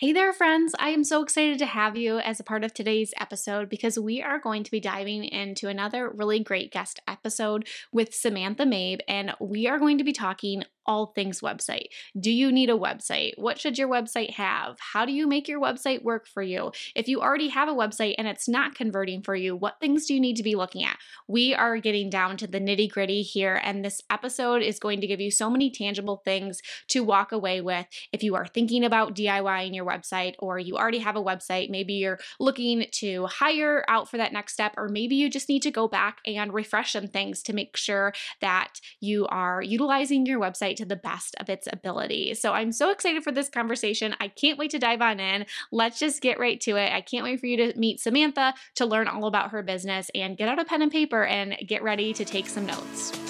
Hey 0.00 0.14
there, 0.14 0.32
friends. 0.32 0.74
I 0.78 0.88
am 0.88 1.04
so 1.04 1.22
excited 1.22 1.58
to 1.58 1.66
have 1.66 1.94
you 1.94 2.20
as 2.20 2.40
a 2.40 2.42
part 2.42 2.64
of 2.64 2.72
today's 2.72 3.12
episode 3.20 3.68
because 3.68 3.98
we 3.98 4.22
are 4.22 4.38
going 4.38 4.64
to 4.64 4.70
be 4.70 4.80
diving 4.80 5.24
into 5.24 5.68
another 5.68 6.08
really 6.08 6.40
great 6.40 6.72
guest 6.72 7.00
episode 7.06 7.68
with 7.92 8.14
Samantha 8.14 8.64
Mabe, 8.64 9.00
and 9.06 9.34
we 9.40 9.68
are 9.68 9.78
going 9.78 9.98
to 9.98 10.04
be 10.04 10.14
talking 10.14 10.64
all 10.90 11.06
things 11.06 11.40
website. 11.40 11.86
Do 12.18 12.32
you 12.32 12.50
need 12.50 12.68
a 12.68 12.72
website? 12.72 13.34
What 13.36 13.60
should 13.60 13.78
your 13.78 13.86
website 13.86 14.30
have? 14.30 14.76
How 14.80 15.04
do 15.04 15.12
you 15.12 15.28
make 15.28 15.46
your 15.46 15.60
website 15.60 16.02
work 16.02 16.26
for 16.26 16.42
you? 16.42 16.72
If 16.96 17.06
you 17.06 17.20
already 17.20 17.46
have 17.46 17.68
a 17.68 17.72
website 17.72 18.16
and 18.18 18.26
it's 18.26 18.48
not 18.48 18.74
converting 18.74 19.22
for 19.22 19.36
you, 19.36 19.54
what 19.54 19.78
things 19.78 20.06
do 20.06 20.14
you 20.14 20.20
need 20.20 20.34
to 20.34 20.42
be 20.42 20.56
looking 20.56 20.82
at? 20.82 20.96
We 21.28 21.54
are 21.54 21.78
getting 21.78 22.10
down 22.10 22.36
to 22.38 22.48
the 22.48 22.58
nitty 22.58 22.90
gritty 22.90 23.22
here, 23.22 23.60
and 23.62 23.84
this 23.84 24.02
episode 24.10 24.62
is 24.62 24.80
going 24.80 25.00
to 25.00 25.06
give 25.06 25.20
you 25.20 25.30
so 25.30 25.48
many 25.48 25.70
tangible 25.70 26.22
things 26.24 26.60
to 26.88 27.04
walk 27.04 27.30
away 27.30 27.60
with 27.60 27.86
if 28.12 28.24
you 28.24 28.34
are 28.34 28.48
thinking 28.48 28.84
about 28.84 29.14
DIYing 29.14 29.76
your 29.76 29.86
website 29.86 30.34
or 30.40 30.58
you 30.58 30.76
already 30.76 30.98
have 30.98 31.14
a 31.14 31.22
website. 31.22 31.70
Maybe 31.70 31.94
you're 31.94 32.18
looking 32.40 32.86
to 32.94 33.26
hire 33.26 33.84
out 33.86 34.10
for 34.10 34.16
that 34.16 34.32
next 34.32 34.54
step, 34.54 34.74
or 34.76 34.88
maybe 34.88 35.14
you 35.14 35.30
just 35.30 35.48
need 35.48 35.62
to 35.62 35.70
go 35.70 35.86
back 35.86 36.18
and 36.26 36.52
refresh 36.52 36.94
some 36.94 37.06
things 37.06 37.44
to 37.44 37.52
make 37.52 37.76
sure 37.76 38.12
that 38.40 38.80
you 38.98 39.28
are 39.28 39.62
utilizing 39.62 40.26
your 40.26 40.40
website 40.40 40.79
to 40.80 40.86
the 40.86 40.96
best 40.96 41.36
of 41.38 41.48
its 41.48 41.68
ability. 41.72 42.34
So 42.34 42.52
I'm 42.52 42.72
so 42.72 42.90
excited 42.90 43.22
for 43.22 43.32
this 43.32 43.48
conversation. 43.48 44.14
I 44.20 44.28
can't 44.28 44.58
wait 44.58 44.70
to 44.72 44.78
dive 44.78 45.00
on 45.00 45.20
in. 45.20 45.46
Let's 45.70 45.98
just 45.98 46.20
get 46.20 46.38
right 46.38 46.60
to 46.62 46.76
it. 46.76 46.92
I 46.92 47.00
can't 47.00 47.24
wait 47.24 47.40
for 47.40 47.46
you 47.46 47.56
to 47.58 47.78
meet 47.78 48.00
Samantha 48.00 48.54
to 48.76 48.86
learn 48.86 49.08
all 49.08 49.26
about 49.26 49.50
her 49.50 49.62
business 49.62 50.10
and 50.14 50.36
get 50.36 50.48
out 50.48 50.58
a 50.58 50.64
pen 50.64 50.82
and 50.82 50.90
paper 50.90 51.24
and 51.24 51.56
get 51.66 51.82
ready 51.82 52.12
to 52.14 52.24
take 52.24 52.46
some 52.46 52.66
notes. 52.66 53.29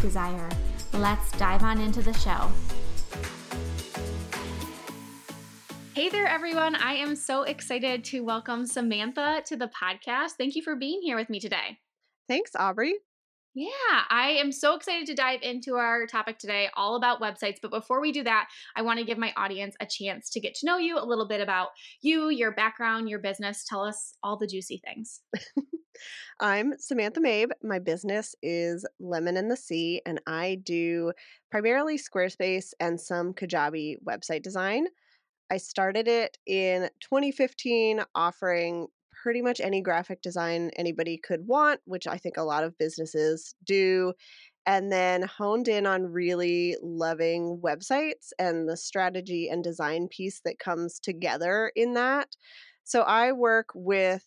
desire. 0.00 0.48
Let's 0.92 1.30
dive 1.32 1.62
on 1.62 1.80
into 1.80 2.02
the 2.02 2.12
show. 2.14 2.50
Hey 5.94 6.08
there, 6.08 6.26
everyone. 6.26 6.76
I 6.76 6.94
am 6.94 7.14
so 7.14 7.42
excited 7.42 8.04
to 8.04 8.20
welcome 8.24 8.66
Samantha 8.66 9.42
to 9.46 9.56
the 9.56 9.68
podcast. 9.68 10.32
Thank 10.38 10.56
you 10.56 10.62
for 10.62 10.76
being 10.76 11.02
here 11.02 11.16
with 11.16 11.28
me 11.28 11.40
today. 11.40 11.78
Thanks, 12.28 12.52
Aubrey. 12.56 12.94
Yeah, 13.60 14.04
I 14.08 14.38
am 14.40 14.52
so 14.52 14.74
excited 14.74 15.06
to 15.08 15.14
dive 15.14 15.42
into 15.42 15.74
our 15.74 16.06
topic 16.06 16.38
today, 16.38 16.70
all 16.78 16.96
about 16.96 17.20
websites. 17.20 17.58
But 17.60 17.70
before 17.70 18.00
we 18.00 18.10
do 18.10 18.24
that, 18.24 18.48
I 18.74 18.80
want 18.80 19.00
to 19.00 19.04
give 19.04 19.18
my 19.18 19.34
audience 19.36 19.76
a 19.80 19.86
chance 19.86 20.30
to 20.30 20.40
get 20.40 20.54
to 20.54 20.66
know 20.66 20.78
you 20.78 20.98
a 20.98 21.04
little 21.04 21.28
bit 21.28 21.42
about 21.42 21.68
you, 22.00 22.30
your 22.30 22.52
background, 22.52 23.10
your 23.10 23.18
business. 23.18 23.66
Tell 23.68 23.84
us 23.84 24.14
all 24.22 24.38
the 24.38 24.46
juicy 24.46 24.80
things. 24.82 25.20
I'm 26.40 26.72
Samantha 26.78 27.20
Mabe. 27.20 27.50
My 27.62 27.78
business 27.78 28.34
is 28.42 28.86
Lemon 28.98 29.36
and 29.36 29.50
the 29.50 29.58
Sea, 29.58 30.00
and 30.06 30.22
I 30.26 30.62
do 30.64 31.12
primarily 31.50 31.98
Squarespace 31.98 32.72
and 32.80 32.98
some 32.98 33.34
Kajabi 33.34 33.96
website 34.02 34.42
design. 34.42 34.86
I 35.50 35.58
started 35.58 36.08
it 36.08 36.38
in 36.46 36.88
2015, 37.02 38.04
offering 38.14 38.86
pretty 39.22 39.42
much 39.42 39.60
any 39.60 39.80
graphic 39.80 40.22
design 40.22 40.70
anybody 40.76 41.18
could 41.18 41.46
want, 41.46 41.80
which 41.84 42.06
I 42.06 42.16
think 42.16 42.36
a 42.36 42.42
lot 42.42 42.64
of 42.64 42.78
businesses 42.78 43.54
do. 43.64 44.12
And 44.66 44.92
then 44.92 45.22
honed 45.22 45.68
in 45.68 45.86
on 45.86 46.04
really 46.04 46.76
loving 46.82 47.60
websites 47.64 48.32
and 48.38 48.68
the 48.68 48.76
strategy 48.76 49.48
and 49.48 49.64
design 49.64 50.08
piece 50.08 50.40
that 50.44 50.58
comes 50.58 51.00
together 51.00 51.72
in 51.74 51.94
that. 51.94 52.36
So 52.84 53.02
I 53.02 53.32
work 53.32 53.68
with 53.74 54.26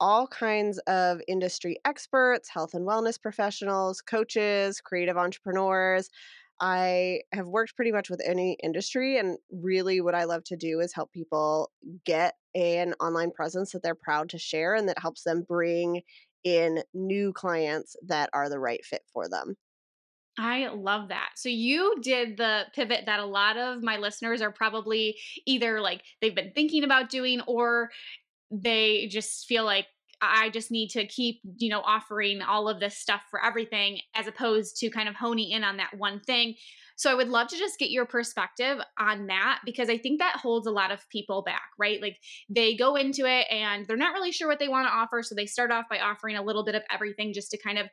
all 0.00 0.26
kinds 0.26 0.78
of 0.86 1.20
industry 1.26 1.78
experts, 1.84 2.48
health 2.48 2.74
and 2.74 2.86
wellness 2.86 3.20
professionals, 3.20 4.00
coaches, 4.00 4.80
creative 4.80 5.16
entrepreneurs. 5.16 6.10
I 6.60 7.20
have 7.32 7.46
worked 7.46 7.76
pretty 7.76 7.92
much 7.92 8.10
with 8.10 8.20
any 8.24 8.56
industry, 8.62 9.18
and 9.18 9.38
really 9.50 10.00
what 10.00 10.14
I 10.14 10.24
love 10.24 10.44
to 10.44 10.56
do 10.56 10.80
is 10.80 10.92
help 10.94 11.12
people 11.12 11.70
get 12.04 12.34
an 12.54 12.94
online 13.00 13.30
presence 13.30 13.72
that 13.72 13.82
they're 13.82 13.94
proud 13.94 14.28
to 14.30 14.38
share 14.38 14.74
and 14.74 14.88
that 14.88 14.98
helps 14.98 15.22
them 15.22 15.44
bring 15.46 16.02
in 16.44 16.82
new 16.94 17.32
clients 17.32 17.96
that 18.06 18.30
are 18.32 18.48
the 18.48 18.58
right 18.58 18.84
fit 18.84 19.02
for 19.12 19.28
them. 19.28 19.56
I 20.38 20.68
love 20.68 21.08
that. 21.08 21.30
So 21.36 21.48
you 21.48 21.96
did 22.00 22.36
the 22.36 22.66
pivot 22.72 23.06
that 23.06 23.18
a 23.18 23.26
lot 23.26 23.56
of 23.56 23.82
my 23.82 23.96
listeners 23.96 24.40
are 24.40 24.52
probably 24.52 25.18
either 25.46 25.80
like 25.80 26.02
they've 26.20 26.34
been 26.34 26.52
thinking 26.54 26.84
about 26.84 27.10
doing 27.10 27.40
or 27.42 27.90
they 28.50 29.08
just 29.08 29.46
feel 29.46 29.64
like 29.64 29.86
I 30.20 30.50
just 30.50 30.70
need 30.70 30.88
to 30.90 31.06
keep, 31.06 31.40
you 31.56 31.70
know, 31.70 31.80
offering 31.80 32.42
all 32.42 32.68
of 32.68 32.80
this 32.80 32.96
stuff 32.96 33.22
for 33.30 33.44
everything 33.44 34.00
as 34.14 34.26
opposed 34.26 34.78
to 34.78 34.90
kind 34.90 35.08
of 35.08 35.14
honing 35.14 35.50
in 35.50 35.64
on 35.64 35.76
that 35.76 35.96
one 35.96 36.20
thing. 36.20 36.54
So 36.96 37.12
I 37.12 37.14
would 37.14 37.28
love 37.28 37.46
to 37.48 37.56
just 37.56 37.78
get 37.78 37.90
your 37.90 38.06
perspective 38.06 38.78
on 38.98 39.28
that 39.28 39.60
because 39.64 39.88
I 39.88 39.98
think 39.98 40.18
that 40.18 40.38
holds 40.42 40.66
a 40.66 40.72
lot 40.72 40.90
of 40.90 41.08
people 41.10 41.42
back, 41.42 41.70
right? 41.78 42.02
Like 42.02 42.16
they 42.50 42.74
go 42.74 42.96
into 42.96 43.24
it 43.24 43.46
and 43.52 43.86
they're 43.86 43.96
not 43.96 44.14
really 44.14 44.32
sure 44.32 44.48
what 44.48 44.58
they 44.58 44.66
want 44.66 44.88
to 44.88 44.92
offer. 44.92 45.22
So 45.22 45.36
they 45.36 45.46
start 45.46 45.70
off 45.70 45.84
by 45.88 46.00
offering 46.00 46.34
a 46.34 46.42
little 46.42 46.64
bit 46.64 46.74
of 46.74 46.82
everything 46.92 47.32
just 47.32 47.52
to 47.52 47.56
kind 47.56 47.78
of 47.78 47.86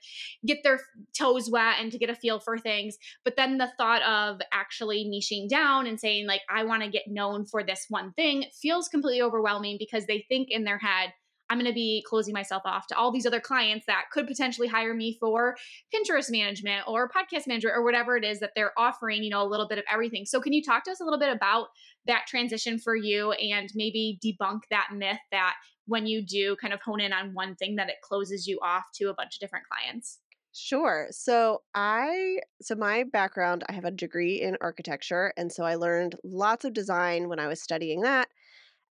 get 0.44 0.64
their 0.64 0.80
toes 1.16 1.52
wet 1.52 1.76
and 1.80 1.92
to 1.92 2.00
get 2.00 2.10
a 2.10 2.16
feel 2.16 2.40
for 2.40 2.58
things. 2.58 2.98
But 3.24 3.36
then 3.36 3.60
the 3.60 3.72
thought 3.78 4.02
of 4.02 4.42
actually 4.52 5.06
niching 5.06 5.48
down 5.48 5.86
and 5.86 6.00
saying, 6.00 6.26
like, 6.26 6.42
I 6.50 6.64
want 6.64 6.82
to 6.82 6.90
get 6.90 7.04
known 7.08 7.46
for 7.46 7.64
this 7.64 7.86
one 7.90 8.12
thing 8.14 8.46
feels 8.60 8.88
completely 8.88 9.22
overwhelming 9.22 9.78
because 9.78 10.08
they 10.08 10.26
think 10.28 10.48
in 10.50 10.64
their 10.64 10.80
head, 10.80 11.14
I'm 11.50 11.58
going 11.58 11.70
to 11.70 11.74
be 11.74 12.04
closing 12.08 12.34
myself 12.34 12.64
off 12.66 12.88
to 12.88 12.98
all 12.98 13.12
these 13.12 13.26
other 13.26 13.40
clients 13.40 13.86
that 13.88 14.06
could 14.12 14.28
potentially 14.28 14.68
hire 14.68 14.94
me 14.94 15.18
for 15.20 15.56
Pinterest 15.94 16.32
management 16.32 16.84
or 16.88 17.10
podcast 17.10 17.48
management 17.48 17.76
or 17.76 17.84
whatever 17.84 18.18
it 18.18 18.24
is 18.24 18.40
that 18.40 18.52
they're 18.56 18.74
offering, 18.78 19.24
you 19.24 19.30
know, 19.30 19.44
a 19.44 19.48
little 19.48 19.68
bit 19.68 19.78
of 19.78 19.84
everything. 19.92 20.26
So, 20.26 20.42
can 20.42 20.54
you 20.54 20.64
talk 20.64 20.84
to 20.86 20.92
us 20.92 21.02
a 21.02 21.04
little 21.04 21.20
bit 21.20 21.34
about 21.36 21.68
that 22.08 22.26
transition 22.28 22.80
for 22.80 22.96
you 22.96 23.32
and 23.34 23.70
maybe 23.76 24.20
debunk 24.24 24.62
that 24.70 24.88
myth 24.94 25.20
that 25.32 25.56
when 25.88 26.08
you 26.08 26.26
do 26.26 26.56
kind 26.56 26.74
of 26.74 26.82
hone 26.82 27.00
in 27.00 27.14
on 27.14 27.34
one 27.34 27.56
thing 27.56 27.76
that 27.76 27.90
it 27.90 27.96
closes 28.04 28.48
you 28.48 28.60
off 28.64 28.86
to 28.96 29.10
a 29.10 29.14
bunch 29.14 29.36
of 29.36 29.40
different 29.40 29.66
clients? 29.70 30.20
Sure. 30.58 31.08
So 31.12 31.64
I 31.74 32.40
so 32.62 32.76
my 32.76 33.04
background, 33.04 33.66
I 33.68 33.74
have 33.74 33.84
a 33.84 33.92
degree 33.92 34.42
in 34.42 34.58
architecture 34.62 35.34
and 35.36 35.52
so 35.52 35.66
I 35.66 35.76
learned 35.76 36.16
lots 36.24 36.64
of 36.64 36.74
design 36.74 37.28
when 37.28 37.40
I 37.40 37.48
was 37.48 37.62
studying 37.62 38.02
that. 38.02 38.30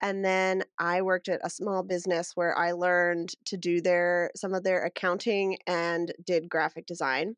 And 0.00 0.24
then 0.24 0.64
I 0.78 1.02
worked 1.02 1.28
at 1.28 1.40
a 1.44 1.50
small 1.50 1.82
business 1.82 2.32
where 2.34 2.56
I 2.56 2.72
learned 2.72 3.34
to 3.46 3.56
do 3.56 3.80
their 3.80 4.30
some 4.36 4.54
of 4.54 4.62
their 4.64 4.84
accounting 4.84 5.58
and 5.66 6.12
did 6.24 6.48
graphic 6.48 6.86
design. 6.86 7.36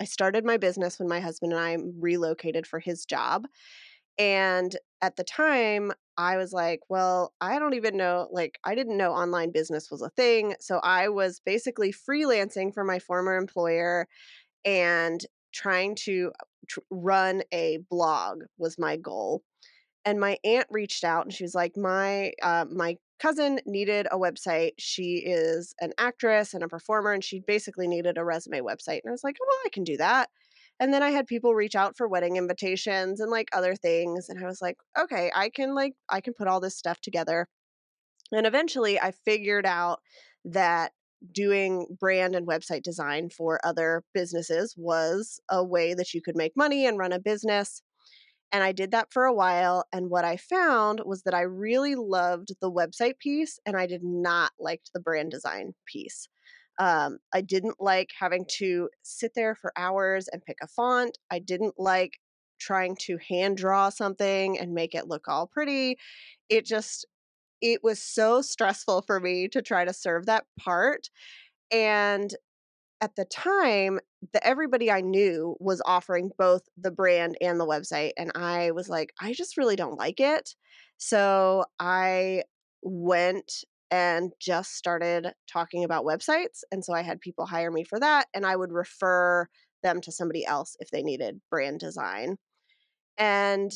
I 0.00 0.04
started 0.04 0.44
my 0.44 0.58
business 0.58 0.98
when 0.98 1.08
my 1.08 1.20
husband 1.20 1.52
and 1.52 1.60
I 1.60 1.78
relocated 2.00 2.66
for 2.66 2.80
his 2.80 3.06
job. 3.06 3.46
And 4.18 4.76
at 5.02 5.16
the 5.16 5.24
time, 5.24 5.92
I 6.16 6.36
was 6.38 6.52
like, 6.52 6.80
well, 6.88 7.34
I 7.40 7.58
don't 7.58 7.74
even 7.74 7.96
know, 7.96 8.28
like, 8.32 8.58
I 8.64 8.74
didn't 8.74 8.96
know 8.96 9.12
online 9.12 9.52
business 9.52 9.90
was 9.90 10.00
a 10.02 10.08
thing. 10.10 10.54
So 10.60 10.78
I 10.78 11.08
was 11.08 11.40
basically 11.40 11.92
freelancing 11.92 12.72
for 12.72 12.84
my 12.84 12.98
former 12.98 13.36
employer 13.36 14.08
and 14.64 15.24
trying 15.52 15.94
to 15.96 16.32
uh, 16.40 16.44
tr- 16.68 16.80
run 16.90 17.42
a 17.52 17.78
blog 17.90 18.42
was 18.58 18.78
my 18.78 18.96
goal 18.96 19.42
and 20.06 20.20
my 20.20 20.38
aunt 20.44 20.68
reached 20.70 21.04
out 21.04 21.24
and 21.24 21.34
she 21.34 21.44
was 21.44 21.54
like 21.54 21.76
my 21.76 22.32
uh, 22.40 22.64
my 22.70 22.96
cousin 23.18 23.58
needed 23.66 24.06
a 24.12 24.18
website. 24.18 24.72
She 24.78 25.16
is 25.16 25.74
an 25.80 25.92
actress 25.98 26.54
and 26.54 26.62
a 26.62 26.68
performer 26.68 27.12
and 27.12 27.24
she 27.24 27.40
basically 27.40 27.88
needed 27.88 28.16
a 28.16 28.24
resume 28.24 28.60
website. 28.60 29.00
And 29.02 29.08
i 29.08 29.10
was 29.10 29.24
like 29.24 29.36
oh, 29.42 29.46
well 29.46 29.58
i 29.66 29.70
can 29.70 29.84
do 29.84 29.96
that. 29.98 30.30
And 30.78 30.94
then 30.94 31.02
i 31.02 31.10
had 31.10 31.26
people 31.26 31.54
reach 31.54 31.74
out 31.74 31.96
for 31.96 32.08
wedding 32.08 32.36
invitations 32.36 33.20
and 33.20 33.30
like 33.30 33.48
other 33.52 33.74
things 33.74 34.28
and 34.28 34.42
i 34.42 34.46
was 34.46 34.62
like 34.62 34.76
okay 34.98 35.30
i 35.34 35.50
can 35.50 35.74
like 35.74 35.94
i 36.08 36.20
can 36.20 36.32
put 36.34 36.48
all 36.48 36.60
this 36.60 36.78
stuff 36.78 37.00
together. 37.00 37.48
And 38.32 38.46
eventually 38.46 39.00
i 39.00 39.10
figured 39.10 39.66
out 39.66 40.00
that 40.44 40.92
doing 41.32 41.86
brand 41.98 42.36
and 42.36 42.46
website 42.46 42.82
design 42.82 43.30
for 43.30 43.58
other 43.64 44.04
businesses 44.14 44.74
was 44.76 45.40
a 45.50 45.64
way 45.64 45.94
that 45.94 46.14
you 46.14 46.20
could 46.22 46.36
make 46.36 46.52
money 46.56 46.86
and 46.86 46.98
run 46.98 47.12
a 47.12 47.18
business 47.18 47.82
and 48.52 48.62
I 48.62 48.72
did 48.72 48.92
that 48.92 49.12
for 49.12 49.24
a 49.24 49.34
while. 49.34 49.84
And 49.92 50.10
what 50.10 50.24
I 50.24 50.36
found 50.36 51.02
was 51.04 51.22
that 51.22 51.34
I 51.34 51.42
really 51.42 51.94
loved 51.94 52.52
the 52.60 52.70
website 52.70 53.18
piece 53.18 53.58
and 53.66 53.76
I 53.76 53.86
did 53.86 54.02
not 54.02 54.52
like 54.58 54.82
the 54.94 55.00
brand 55.00 55.30
design 55.30 55.74
piece. 55.86 56.28
Um, 56.78 57.18
I 57.34 57.40
didn't 57.40 57.76
like 57.80 58.10
having 58.18 58.44
to 58.58 58.90
sit 59.02 59.32
there 59.34 59.54
for 59.54 59.72
hours 59.76 60.28
and 60.28 60.44
pick 60.44 60.58
a 60.62 60.68
font. 60.68 61.18
I 61.30 61.38
didn't 61.38 61.74
like 61.78 62.12
trying 62.58 62.96
to 62.96 63.18
hand 63.28 63.56
draw 63.56 63.88
something 63.88 64.58
and 64.58 64.74
make 64.74 64.94
it 64.94 65.08
look 65.08 65.28
all 65.28 65.46
pretty. 65.46 65.96
It 66.48 66.64
just, 66.64 67.06
it 67.62 67.82
was 67.82 68.00
so 68.02 68.42
stressful 68.42 69.02
for 69.02 69.20
me 69.20 69.48
to 69.48 69.62
try 69.62 69.84
to 69.84 69.92
serve 69.92 70.26
that 70.26 70.44
part. 70.58 71.08
And 71.70 72.34
at 73.00 73.16
the 73.16 73.24
time, 73.24 74.00
the 74.32 74.46
everybody 74.46 74.90
I 74.90 75.00
knew 75.00 75.56
was 75.60 75.82
offering 75.84 76.30
both 76.38 76.62
the 76.76 76.90
brand 76.90 77.36
and 77.40 77.60
the 77.60 77.66
website 77.66 78.12
and 78.16 78.32
I 78.34 78.70
was 78.72 78.88
like, 78.88 79.12
I 79.20 79.32
just 79.32 79.56
really 79.56 79.76
don't 79.76 79.98
like 79.98 80.20
it. 80.20 80.54
So 80.98 81.64
I 81.78 82.44
went 82.82 83.52
and 83.90 84.32
just 84.40 84.74
started 84.74 85.32
talking 85.50 85.84
about 85.84 86.04
websites 86.04 86.62
and 86.72 86.84
so 86.84 86.92
I 86.92 87.02
had 87.02 87.20
people 87.20 87.46
hire 87.46 87.70
me 87.70 87.84
for 87.84 88.00
that 88.00 88.26
and 88.34 88.44
I 88.44 88.56
would 88.56 88.72
refer 88.72 89.48
them 89.82 90.00
to 90.00 90.12
somebody 90.12 90.44
else 90.44 90.76
if 90.80 90.90
they 90.90 91.02
needed 91.02 91.40
brand 91.50 91.80
design. 91.80 92.36
And 93.18 93.72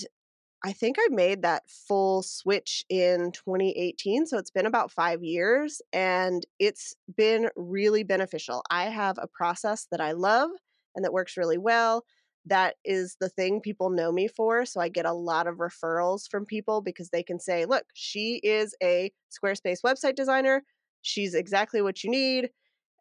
I 0.63 0.73
think 0.73 0.97
I 0.99 1.09
made 1.11 1.43
that 1.43 1.63
full 1.69 2.23
switch 2.23 2.85
in 2.91 3.33
2018. 3.33 4.27
So 4.27 4.37
it's 4.37 4.51
been 4.51 4.67
about 4.67 4.91
five 4.91 5.23
years 5.23 5.81
and 5.93 6.45
it's 6.59 6.95
been 7.17 7.49
really 7.57 8.03
beneficial. 8.03 8.63
I 8.71 8.85
have 8.85 9.17
a 9.19 9.27
process 9.27 9.87
that 9.91 10.03
I 10.03 10.13
love 10.13 10.51
and 10.95 11.05
that 11.05 11.15
works 11.15 11.39
really 11.39 11.57
well. 11.57 12.05
That 12.45 12.75
is 12.85 13.17
the 13.21 13.31
thing 13.31 13.61
people 13.61 13.89
know 13.89 14.13
me 14.13 14.29
for. 14.29 14.67
So 14.67 14.81
I 14.81 14.89
get 14.89 15.07
a 15.07 15.13
lot 15.13 15.47
of 15.47 15.57
referrals 15.57 16.29
from 16.31 16.45
people 16.45 16.83
because 16.83 17.09
they 17.09 17.23
can 17.23 17.41
say, 17.41 17.65
look, 17.65 17.85
she 17.95 18.41
is 18.43 18.75
a 18.83 19.13
Squarespace 19.33 19.79
website 19.85 20.15
designer. 20.15 20.63
She's 21.01 21.35
exactly 21.35 21.81
what 21.81 22.05
you 22.05 22.11
need. 22.11 22.51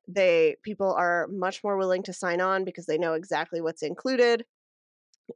They 0.07 0.55
people 0.63 0.93
are 0.93 1.27
much 1.29 1.61
more 1.63 1.77
willing 1.77 2.03
to 2.03 2.13
sign 2.13 2.39
on 2.41 2.63
because 2.63 2.85
they 2.85 2.97
know 2.97 3.13
exactly 3.13 3.59
what's 3.61 3.83
included 3.83 4.45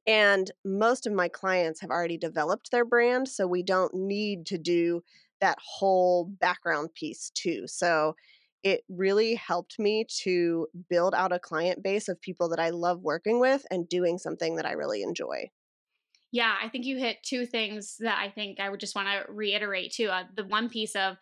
and 0.07 0.51
most 0.65 1.07
of 1.07 1.13
my 1.13 1.27
clients 1.27 1.81
have 1.81 1.89
already 1.89 2.17
developed 2.17 2.71
their 2.71 2.85
brand, 2.85 3.27
so 3.27 3.47
we 3.47 3.63
don't 3.63 3.93
need 3.93 4.45
to 4.47 4.57
do 4.57 5.03
that 5.41 5.57
whole 5.61 6.25
background 6.25 6.93
piece 6.93 7.31
too. 7.33 7.63
So 7.67 8.15
it 8.63 8.81
really 8.87 9.35
helped 9.35 9.77
me 9.77 10.05
to 10.23 10.67
build 10.89 11.13
out 11.13 11.33
a 11.33 11.39
client 11.39 11.83
base 11.83 12.07
of 12.07 12.21
people 12.21 12.49
that 12.49 12.59
I 12.59 12.69
love 12.69 13.01
working 13.01 13.39
with 13.39 13.65
and 13.69 13.89
doing 13.89 14.17
something 14.17 14.55
that 14.55 14.65
I 14.65 14.71
really 14.71 15.03
enjoy. 15.03 15.49
Yeah, 16.31 16.55
I 16.63 16.69
think 16.69 16.85
you 16.85 16.97
hit 16.97 17.17
two 17.23 17.45
things 17.45 17.97
that 17.99 18.17
I 18.17 18.29
think 18.29 18.59
I 18.59 18.69
would 18.69 18.79
just 18.79 18.95
want 18.95 19.07
to 19.09 19.31
reiterate 19.31 19.91
too. 19.91 20.07
Uh, 20.07 20.23
the 20.35 20.45
one 20.45 20.69
piece 20.69 20.95
of 20.95 21.17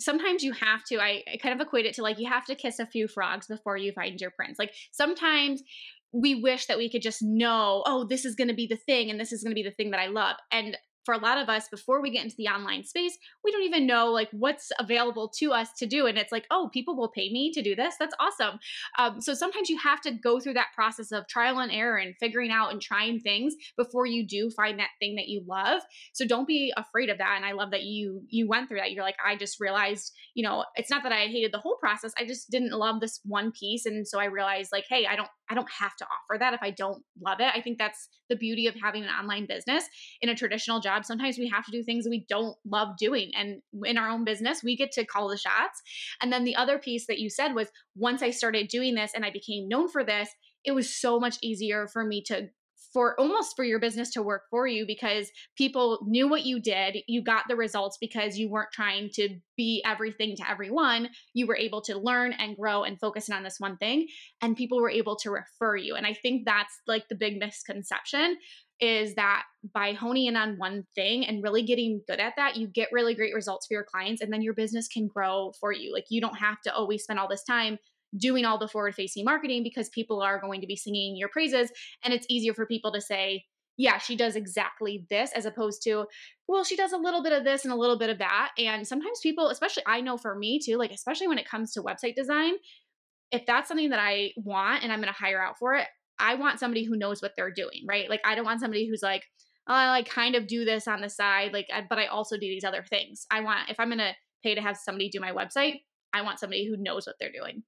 sometimes 0.00 0.42
you 0.42 0.52
have 0.52 0.82
to 0.84 0.98
I, 0.98 1.22
I, 1.32 1.36
kind 1.36 1.54
of 1.54 1.64
equate 1.64 1.86
it 1.86 1.94
to 1.94 2.02
like 2.02 2.18
you 2.18 2.28
have 2.28 2.46
to 2.46 2.54
kiss 2.54 2.78
a 2.78 2.86
few 2.86 3.06
frogs 3.06 3.46
before 3.46 3.76
you 3.76 3.92
find 3.92 4.18
your 4.20 4.30
prince 4.30 4.58
like 4.58 4.72
sometimes 4.92 5.62
we 6.12 6.34
wish 6.34 6.66
that 6.66 6.78
we 6.78 6.90
could 6.90 7.02
just 7.02 7.22
know, 7.22 7.82
oh, 7.86 8.06
this 8.08 8.24
is 8.24 8.34
going 8.34 8.48
to 8.48 8.54
be 8.54 8.66
the 8.66 8.76
thing 8.76 9.10
and 9.10 9.20
this 9.20 9.32
is 9.32 9.42
going 9.42 9.52
to 9.52 9.60
be 9.60 9.62
the 9.62 9.70
thing 9.70 9.90
that 9.92 10.00
I 10.00 10.06
love. 10.06 10.36
And 10.50 10.76
for 11.10 11.14
a 11.14 11.18
lot 11.18 11.38
of 11.38 11.48
us 11.48 11.66
before 11.68 12.00
we 12.00 12.10
get 12.10 12.22
into 12.22 12.36
the 12.36 12.46
online 12.46 12.84
space 12.84 13.18
we 13.44 13.50
don't 13.50 13.64
even 13.64 13.84
know 13.86 14.12
like 14.12 14.28
what's 14.30 14.70
available 14.78 15.28
to 15.28 15.52
us 15.52 15.72
to 15.76 15.86
do 15.86 16.06
and 16.06 16.16
it's 16.16 16.30
like 16.30 16.46
oh 16.50 16.70
people 16.72 16.96
will 16.96 17.08
pay 17.08 17.30
me 17.32 17.50
to 17.52 17.62
do 17.62 17.74
this? 17.74 17.94
That's 17.98 18.14
awesome. 18.20 18.58
Um, 18.98 19.20
so 19.20 19.34
sometimes 19.34 19.68
you 19.68 19.78
have 19.78 20.00
to 20.02 20.12
go 20.12 20.38
through 20.38 20.54
that 20.54 20.68
process 20.74 21.12
of 21.12 21.26
trial 21.26 21.58
and 21.58 21.72
error 21.72 21.96
and 21.96 22.14
figuring 22.20 22.50
out 22.50 22.72
and 22.72 22.80
trying 22.80 23.20
things 23.20 23.54
before 23.76 24.06
you 24.06 24.26
do 24.26 24.50
find 24.50 24.78
that 24.78 24.90
thing 24.98 25.16
that 25.16 25.28
you 25.28 25.42
love. 25.46 25.82
So 26.12 26.26
don't 26.26 26.46
be 26.46 26.72
afraid 26.76 27.10
of 27.10 27.18
that 27.18 27.34
and 27.36 27.44
i 27.44 27.52
love 27.52 27.70
that 27.70 27.82
you 27.82 28.22
you 28.28 28.48
went 28.48 28.68
through 28.68 28.78
that. 28.78 28.92
You're 28.92 29.04
like 29.04 29.16
i 29.24 29.36
just 29.36 29.60
realized 29.60 30.12
you 30.34 30.44
know 30.44 30.64
it's 30.76 30.90
not 30.90 31.02
that 31.02 31.12
i 31.12 31.26
hated 31.26 31.52
the 31.52 31.58
whole 31.58 31.76
process 31.80 32.12
i 32.18 32.24
just 32.24 32.50
didn't 32.50 32.72
love 32.72 33.00
this 33.00 33.20
one 33.24 33.52
piece 33.52 33.86
and 33.86 34.06
so 34.06 34.18
i 34.20 34.24
realized 34.24 34.70
like 34.72 34.84
hey 34.88 35.06
i 35.06 35.16
don't 35.16 35.28
i 35.50 35.54
don't 35.54 35.70
have 35.70 35.96
to 35.96 36.04
offer 36.04 36.38
that 36.38 36.54
if 36.54 36.62
i 36.62 36.70
don't 36.70 37.02
love 37.22 37.40
it. 37.40 37.50
I 37.54 37.60
think 37.60 37.78
that's 37.78 38.08
the 38.28 38.36
beauty 38.36 38.66
of 38.66 38.74
having 38.80 39.02
an 39.04 39.10
online 39.10 39.46
business. 39.46 39.84
In 40.22 40.28
a 40.28 40.34
traditional 40.34 40.80
job 40.80 40.99
job, 41.00 41.06
sometimes 41.06 41.38
we 41.38 41.48
have 41.48 41.64
to 41.64 41.72
do 41.72 41.82
things 41.82 42.06
we 42.08 42.26
don't 42.28 42.56
love 42.64 42.96
doing. 42.98 43.30
And 43.36 43.62
in 43.84 43.98
our 43.98 44.08
own 44.08 44.24
business, 44.24 44.62
we 44.62 44.76
get 44.76 44.92
to 44.92 45.04
call 45.04 45.28
the 45.28 45.36
shots. 45.36 45.82
And 46.20 46.32
then 46.32 46.44
the 46.44 46.56
other 46.56 46.78
piece 46.78 47.06
that 47.06 47.18
you 47.18 47.30
said 47.30 47.54
was 47.54 47.68
once 47.96 48.22
I 48.22 48.30
started 48.30 48.68
doing 48.68 48.94
this 48.94 49.12
and 49.14 49.24
I 49.24 49.30
became 49.30 49.68
known 49.68 49.88
for 49.88 50.04
this, 50.04 50.28
it 50.64 50.72
was 50.72 50.94
so 50.94 51.18
much 51.18 51.36
easier 51.42 51.88
for 51.88 52.04
me 52.04 52.22
to 52.26 52.48
for 52.92 53.18
almost 53.20 53.54
for 53.54 53.64
your 53.64 53.78
business 53.78 54.10
to 54.10 54.20
work 54.20 54.42
for 54.50 54.66
you 54.66 54.84
because 54.84 55.30
people 55.56 56.00
knew 56.08 56.26
what 56.26 56.44
you 56.44 56.58
did. 56.58 56.96
You 57.06 57.22
got 57.22 57.44
the 57.46 57.54
results 57.54 57.96
because 58.00 58.36
you 58.36 58.50
weren't 58.50 58.72
trying 58.72 59.10
to 59.14 59.28
be 59.56 59.80
everything 59.86 60.34
to 60.36 60.50
everyone. 60.50 61.08
You 61.32 61.46
were 61.46 61.56
able 61.56 61.82
to 61.82 61.96
learn 61.96 62.32
and 62.32 62.56
grow 62.56 62.82
and 62.82 62.98
focus 62.98 63.30
on 63.30 63.44
this 63.44 63.60
one 63.60 63.76
thing, 63.76 64.08
and 64.42 64.56
people 64.56 64.80
were 64.80 64.90
able 64.90 65.14
to 65.16 65.30
refer 65.30 65.76
you. 65.76 65.94
And 65.94 66.04
I 66.04 66.14
think 66.14 66.44
that's 66.44 66.80
like 66.88 67.06
the 67.08 67.14
big 67.14 67.38
misconception 67.38 68.38
is 68.80 69.14
that 69.14 69.44
by 69.74 69.92
honing 69.92 70.26
in 70.26 70.36
on 70.36 70.56
one 70.56 70.86
thing 70.94 71.26
and 71.26 71.42
really 71.42 71.62
getting 71.62 72.00
good 72.08 72.18
at 72.18 72.34
that, 72.36 72.56
you 72.56 72.66
get 72.66 72.88
really 72.92 73.14
great 73.14 73.34
results 73.34 73.66
for 73.66 73.74
your 73.74 73.84
clients 73.84 74.22
and 74.22 74.32
then 74.32 74.42
your 74.42 74.54
business 74.54 74.88
can 74.88 75.06
grow 75.06 75.52
for 75.60 75.72
you. 75.72 75.92
Like 75.92 76.06
you 76.08 76.20
don't 76.20 76.38
have 76.38 76.60
to 76.62 76.74
always 76.74 77.02
spend 77.02 77.18
all 77.18 77.28
this 77.28 77.44
time 77.44 77.78
doing 78.16 78.44
all 78.44 78.58
the 78.58 78.68
forward 78.68 78.94
facing 78.94 79.24
marketing 79.24 79.62
because 79.62 79.88
people 79.90 80.20
are 80.22 80.40
going 80.40 80.60
to 80.60 80.66
be 80.66 80.76
singing 80.76 81.16
your 81.16 81.28
praises 81.28 81.70
and 82.02 82.12
it's 82.12 82.26
easier 82.28 82.54
for 82.54 82.66
people 82.66 82.92
to 82.92 83.00
say, 83.00 83.44
yeah, 83.76 83.98
she 83.98 84.16
does 84.16 84.36
exactly 84.36 85.06
this 85.10 85.30
as 85.34 85.46
opposed 85.46 85.82
to, 85.84 86.06
well, 86.48 86.64
she 86.64 86.76
does 86.76 86.92
a 86.92 86.98
little 86.98 87.22
bit 87.22 87.32
of 87.32 87.44
this 87.44 87.64
and 87.64 87.72
a 87.72 87.76
little 87.76 87.98
bit 87.98 88.10
of 88.10 88.18
that. 88.18 88.50
And 88.58 88.86
sometimes 88.86 89.20
people, 89.22 89.48
especially 89.48 89.84
I 89.86 90.00
know 90.00 90.16
for 90.16 90.34
me 90.34 90.58
too, 90.58 90.76
like 90.76 90.90
especially 90.90 91.28
when 91.28 91.38
it 91.38 91.48
comes 91.48 91.72
to 91.72 91.82
website 91.82 92.14
design, 92.14 92.54
if 93.30 93.46
that's 93.46 93.68
something 93.68 93.90
that 93.90 94.00
I 94.00 94.32
want 94.36 94.82
and 94.82 94.92
I'm 94.92 95.00
going 95.00 95.12
to 95.12 95.18
hire 95.18 95.42
out 95.42 95.58
for 95.58 95.74
it, 95.74 95.86
I 96.20 96.34
want 96.34 96.60
somebody 96.60 96.84
who 96.84 96.96
knows 96.96 97.22
what 97.22 97.32
they're 97.36 97.50
doing, 97.50 97.84
right? 97.88 98.08
Like 98.08 98.20
I 98.24 98.34
don't 98.34 98.44
want 98.44 98.60
somebody 98.60 98.88
who's 98.88 99.02
like, 99.02 99.24
oh, 99.68 99.74
I 99.74 99.90
like 99.90 100.08
kind 100.08 100.34
of 100.34 100.46
do 100.46 100.64
this 100.64 100.86
on 100.86 101.00
the 101.00 101.08
side, 101.08 101.52
like, 101.52 101.68
but 101.88 101.98
I 101.98 102.06
also 102.06 102.36
do 102.36 102.40
these 102.40 102.64
other 102.64 102.84
things. 102.88 103.26
I 103.30 103.40
want 103.40 103.68
if 103.68 103.80
I'm 103.80 103.88
gonna 103.88 104.14
pay 104.42 104.54
to 104.54 104.60
have 104.60 104.76
somebody 104.76 105.08
do 105.08 105.20
my 105.20 105.32
website, 105.32 105.80
I 106.12 106.22
want 106.22 106.38
somebody 106.38 106.66
who 106.66 106.76
knows 106.76 107.06
what 107.06 107.16
they're 107.18 107.32
doing. 107.32 107.62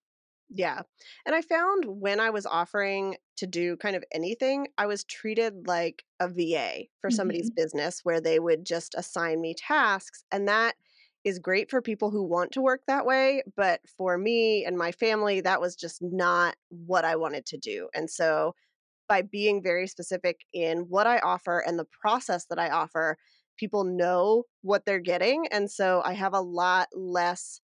Yeah. 0.54 0.82
And 1.24 1.34
I 1.34 1.40
found 1.40 1.84
when 1.86 2.20
I 2.20 2.30
was 2.30 2.44
offering 2.44 3.16
to 3.38 3.46
do 3.46 3.76
kind 3.78 3.96
of 3.96 4.04
anything, 4.12 4.68
I 4.76 4.86
was 4.86 5.04
treated 5.04 5.66
like 5.66 6.04
a 6.20 6.28
VA 6.28 6.84
for 7.00 7.10
somebody's 7.10 7.50
mm-hmm. 7.50 7.62
business 7.62 8.00
where 8.02 8.20
they 8.20 8.38
would 8.38 8.66
just 8.66 8.94
assign 8.94 9.40
me 9.40 9.54
tasks. 9.54 10.24
And 10.30 10.48
that 10.48 10.74
is 11.24 11.38
great 11.38 11.70
for 11.70 11.80
people 11.80 12.10
who 12.10 12.22
want 12.22 12.52
to 12.52 12.60
work 12.60 12.82
that 12.86 13.06
way. 13.06 13.42
But 13.56 13.80
for 13.96 14.18
me 14.18 14.64
and 14.64 14.76
my 14.76 14.92
family, 14.92 15.40
that 15.40 15.60
was 15.60 15.76
just 15.76 16.02
not 16.02 16.56
what 16.68 17.04
I 17.04 17.16
wanted 17.16 17.46
to 17.46 17.58
do. 17.58 17.88
And 17.94 18.10
so 18.10 18.54
by 19.08 19.22
being 19.22 19.62
very 19.62 19.86
specific 19.86 20.40
in 20.52 20.86
what 20.88 21.06
I 21.06 21.18
offer 21.18 21.58
and 21.58 21.78
the 21.78 21.86
process 22.00 22.46
that 22.46 22.58
I 22.58 22.70
offer, 22.70 23.16
people 23.58 23.84
know 23.84 24.44
what 24.62 24.84
they're 24.86 24.98
getting. 24.98 25.46
And 25.52 25.70
so 25.70 26.02
I 26.04 26.14
have 26.14 26.34
a 26.34 26.40
lot 26.40 26.88
less 26.94 27.60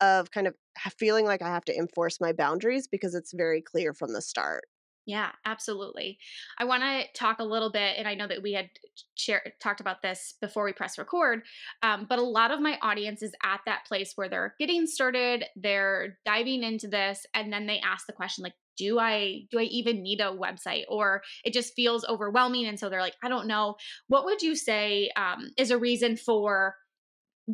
of 0.00 0.30
kind 0.30 0.46
of 0.46 0.54
feeling 0.98 1.26
like 1.26 1.42
I 1.42 1.48
have 1.48 1.64
to 1.66 1.76
enforce 1.76 2.20
my 2.20 2.32
boundaries 2.32 2.88
because 2.88 3.14
it's 3.14 3.32
very 3.34 3.60
clear 3.60 3.92
from 3.92 4.12
the 4.12 4.22
start. 4.22 4.64
Yeah, 5.06 5.30
absolutely. 5.44 6.18
I 6.58 6.64
want 6.64 6.82
to 6.82 7.04
talk 7.18 7.38
a 7.40 7.44
little 7.44 7.70
bit, 7.72 7.96
and 7.96 8.06
I 8.06 8.14
know 8.14 8.28
that 8.28 8.42
we 8.42 8.52
had 8.52 8.68
shared 9.16 9.52
talked 9.60 9.80
about 9.80 10.02
this 10.02 10.34
before 10.40 10.64
we 10.64 10.72
press 10.72 10.98
record, 10.98 11.42
um, 11.82 12.06
but 12.08 12.18
a 12.18 12.22
lot 12.22 12.50
of 12.50 12.60
my 12.60 12.78
audience 12.82 13.22
is 13.22 13.32
at 13.42 13.60
that 13.66 13.86
place 13.86 14.12
where 14.14 14.28
they're 14.28 14.54
getting 14.60 14.86
started, 14.86 15.44
they're 15.56 16.18
diving 16.24 16.62
into 16.62 16.86
this, 16.86 17.26
and 17.34 17.52
then 17.52 17.66
they 17.66 17.80
ask 17.80 18.06
the 18.06 18.12
question 18.12 18.42
like, 18.44 18.54
"Do 18.76 18.98
I 18.98 19.46
do 19.50 19.58
I 19.58 19.64
even 19.64 20.02
need 20.02 20.20
a 20.20 20.24
website?" 20.36 20.84
Or 20.88 21.22
it 21.44 21.54
just 21.54 21.74
feels 21.74 22.04
overwhelming, 22.04 22.66
and 22.66 22.78
so 22.78 22.88
they're 22.90 23.00
like, 23.00 23.16
"I 23.24 23.28
don't 23.28 23.46
know." 23.46 23.76
What 24.08 24.26
would 24.26 24.42
you 24.42 24.54
say 24.54 25.10
um, 25.16 25.50
is 25.56 25.70
a 25.70 25.78
reason 25.78 26.16
for 26.16 26.76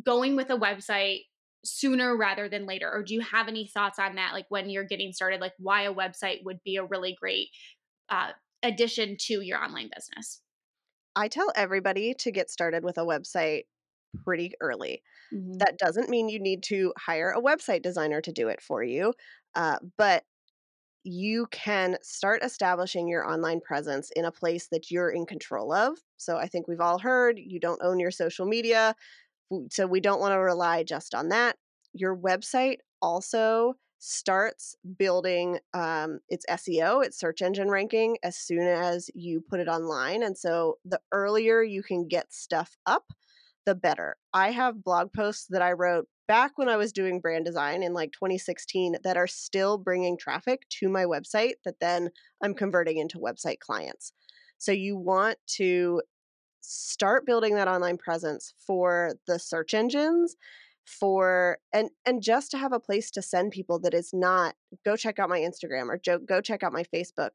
going 0.03 0.35
with 0.35 0.49
a 0.49 0.57
website 0.57 1.21
sooner 1.65 2.15
rather 2.15 2.47
than 2.47 2.65
later 2.65 2.89
or 2.91 3.03
do 3.03 3.13
you 3.13 3.21
have 3.21 3.47
any 3.47 3.67
thoughts 3.67 3.99
on 3.99 4.15
that 4.15 4.31
like 4.33 4.45
when 4.49 4.69
you're 4.69 4.85
getting 4.85 5.11
started 5.11 5.41
like 5.41 5.53
why 5.57 5.83
a 5.83 5.93
website 5.93 6.43
would 6.45 6.59
be 6.63 6.77
a 6.77 6.85
really 6.85 7.17
great 7.19 7.49
uh, 8.09 8.31
addition 8.63 9.17
to 9.19 9.41
your 9.41 9.63
online 9.63 9.89
business? 9.95 10.41
I 11.15 11.27
tell 11.27 11.51
everybody 11.55 12.13
to 12.15 12.31
get 12.31 12.49
started 12.49 12.83
with 12.83 12.97
a 12.97 13.05
website 13.05 13.63
pretty 14.23 14.53
early. 14.61 15.01
Mm-hmm. 15.33 15.57
That 15.57 15.77
doesn't 15.77 16.09
mean 16.09 16.29
you 16.29 16.39
need 16.39 16.63
to 16.63 16.93
hire 16.97 17.31
a 17.31 17.41
website 17.41 17.81
designer 17.81 18.21
to 18.21 18.31
do 18.31 18.47
it 18.47 18.61
for 18.61 18.83
you, 18.83 19.13
uh, 19.55 19.77
but 19.97 20.23
you 21.03 21.47
can 21.51 21.97
start 22.01 22.43
establishing 22.43 23.07
your 23.07 23.25
online 23.25 23.61
presence 23.61 24.11
in 24.15 24.25
a 24.25 24.31
place 24.31 24.67
that 24.71 24.91
you're 24.91 25.09
in 25.09 25.25
control 25.25 25.71
of. 25.71 25.97
So 26.17 26.37
I 26.37 26.47
think 26.47 26.67
we've 26.67 26.81
all 26.81 26.99
heard 26.99 27.39
you 27.39 27.59
don't 27.59 27.81
own 27.81 27.99
your 27.99 28.11
social 28.11 28.45
media. 28.45 28.93
So 29.69 29.87
we 29.87 30.01
don't 30.01 30.19
want 30.19 30.33
to 30.33 30.39
rely 30.39 30.83
just 30.83 31.15
on 31.15 31.29
that. 31.29 31.55
Your 31.93 32.15
website 32.15 32.77
also 33.01 33.75
starts 33.99 34.75
building 34.97 35.59
um, 35.73 36.19
its 36.29 36.45
SEO, 36.49 37.03
its 37.03 37.19
search 37.19 37.41
engine 37.41 37.69
ranking, 37.69 38.17
as 38.23 38.37
soon 38.37 38.67
as 38.67 39.09
you 39.15 39.43
put 39.49 39.59
it 39.59 39.67
online. 39.67 40.23
And 40.23 40.37
so 40.37 40.77
the 40.85 40.99
earlier 41.11 41.63
you 41.63 41.81
can 41.81 42.07
get 42.07 42.31
stuff 42.31 42.77
up, 42.85 43.05
the 43.65 43.75
better. 43.75 44.15
I 44.33 44.51
have 44.51 44.83
blog 44.83 45.11
posts 45.13 45.47
that 45.49 45.61
I 45.61 45.71
wrote 45.71 46.07
back 46.27 46.57
when 46.57 46.69
I 46.69 46.77
was 46.77 46.91
doing 46.91 47.21
brand 47.21 47.45
design 47.45 47.83
in 47.83 47.93
like 47.93 48.11
2016 48.11 48.97
that 49.03 49.17
are 49.17 49.27
still 49.27 49.77
bringing 49.77 50.17
traffic 50.17 50.63
to 50.79 50.89
my 50.89 51.05
website 51.05 51.53
that 51.65 51.79
then 51.79 52.09
I'm 52.43 52.53
converting 52.53 52.97
into 52.97 53.17
website 53.17 53.59
clients. 53.59 54.11
So 54.57 54.71
you 54.71 54.97
want 54.97 55.37
to 55.55 56.01
start 56.61 57.25
building 57.25 57.55
that 57.55 57.67
online 57.67 57.97
presence 57.97 58.53
for 58.65 59.13
the 59.27 59.39
search 59.39 59.73
engines 59.73 60.35
for 60.87 61.57
and 61.73 61.89
and 62.05 62.23
just 62.23 62.49
to 62.51 62.57
have 62.57 62.71
a 62.71 62.79
place 62.79 63.11
to 63.11 63.21
send 63.21 63.51
people 63.51 63.77
that 63.77 63.93
is 63.93 64.11
not 64.13 64.55
go 64.85 64.95
check 64.95 65.19
out 65.19 65.29
my 65.29 65.39
Instagram 65.39 65.89
or 65.89 65.97
joke, 65.97 66.25
go 66.25 66.41
check 66.41 66.63
out 66.63 66.71
my 66.73 66.83
Facebook. 66.83 67.31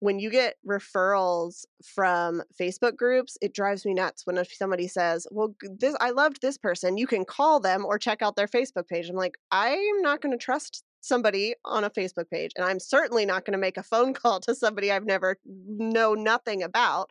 When 0.00 0.18
you 0.18 0.30
get 0.30 0.56
referrals 0.66 1.66
from 1.84 2.42
Facebook 2.58 2.96
groups, 2.96 3.36
it 3.42 3.54
drives 3.54 3.84
me 3.84 3.92
nuts 3.94 4.26
when 4.26 4.42
somebody 4.46 4.88
says, 4.88 5.26
"Well, 5.30 5.54
this 5.78 5.94
I 6.00 6.10
loved 6.10 6.40
this 6.40 6.58
person. 6.58 6.96
You 6.96 7.06
can 7.06 7.24
call 7.24 7.60
them 7.60 7.84
or 7.84 7.98
check 7.98 8.22
out 8.22 8.34
their 8.34 8.48
Facebook 8.48 8.88
page." 8.88 9.08
I'm 9.08 9.16
like, 9.16 9.36
"I'm 9.52 10.00
not 10.00 10.20
going 10.20 10.32
to 10.32 10.42
trust 10.42 10.82
somebody 11.00 11.54
on 11.64 11.84
a 11.84 11.90
Facebook 11.90 12.30
page 12.30 12.52
and 12.56 12.64
I'm 12.64 12.80
certainly 12.80 13.26
not 13.26 13.44
going 13.44 13.52
to 13.52 13.58
make 13.58 13.76
a 13.76 13.82
phone 13.82 14.14
call 14.20 14.40
to 14.40 14.54
somebody 14.54 14.90
I've 14.92 15.06
never 15.06 15.36
know 15.44 16.14
nothing 16.14 16.62
about." 16.62 17.10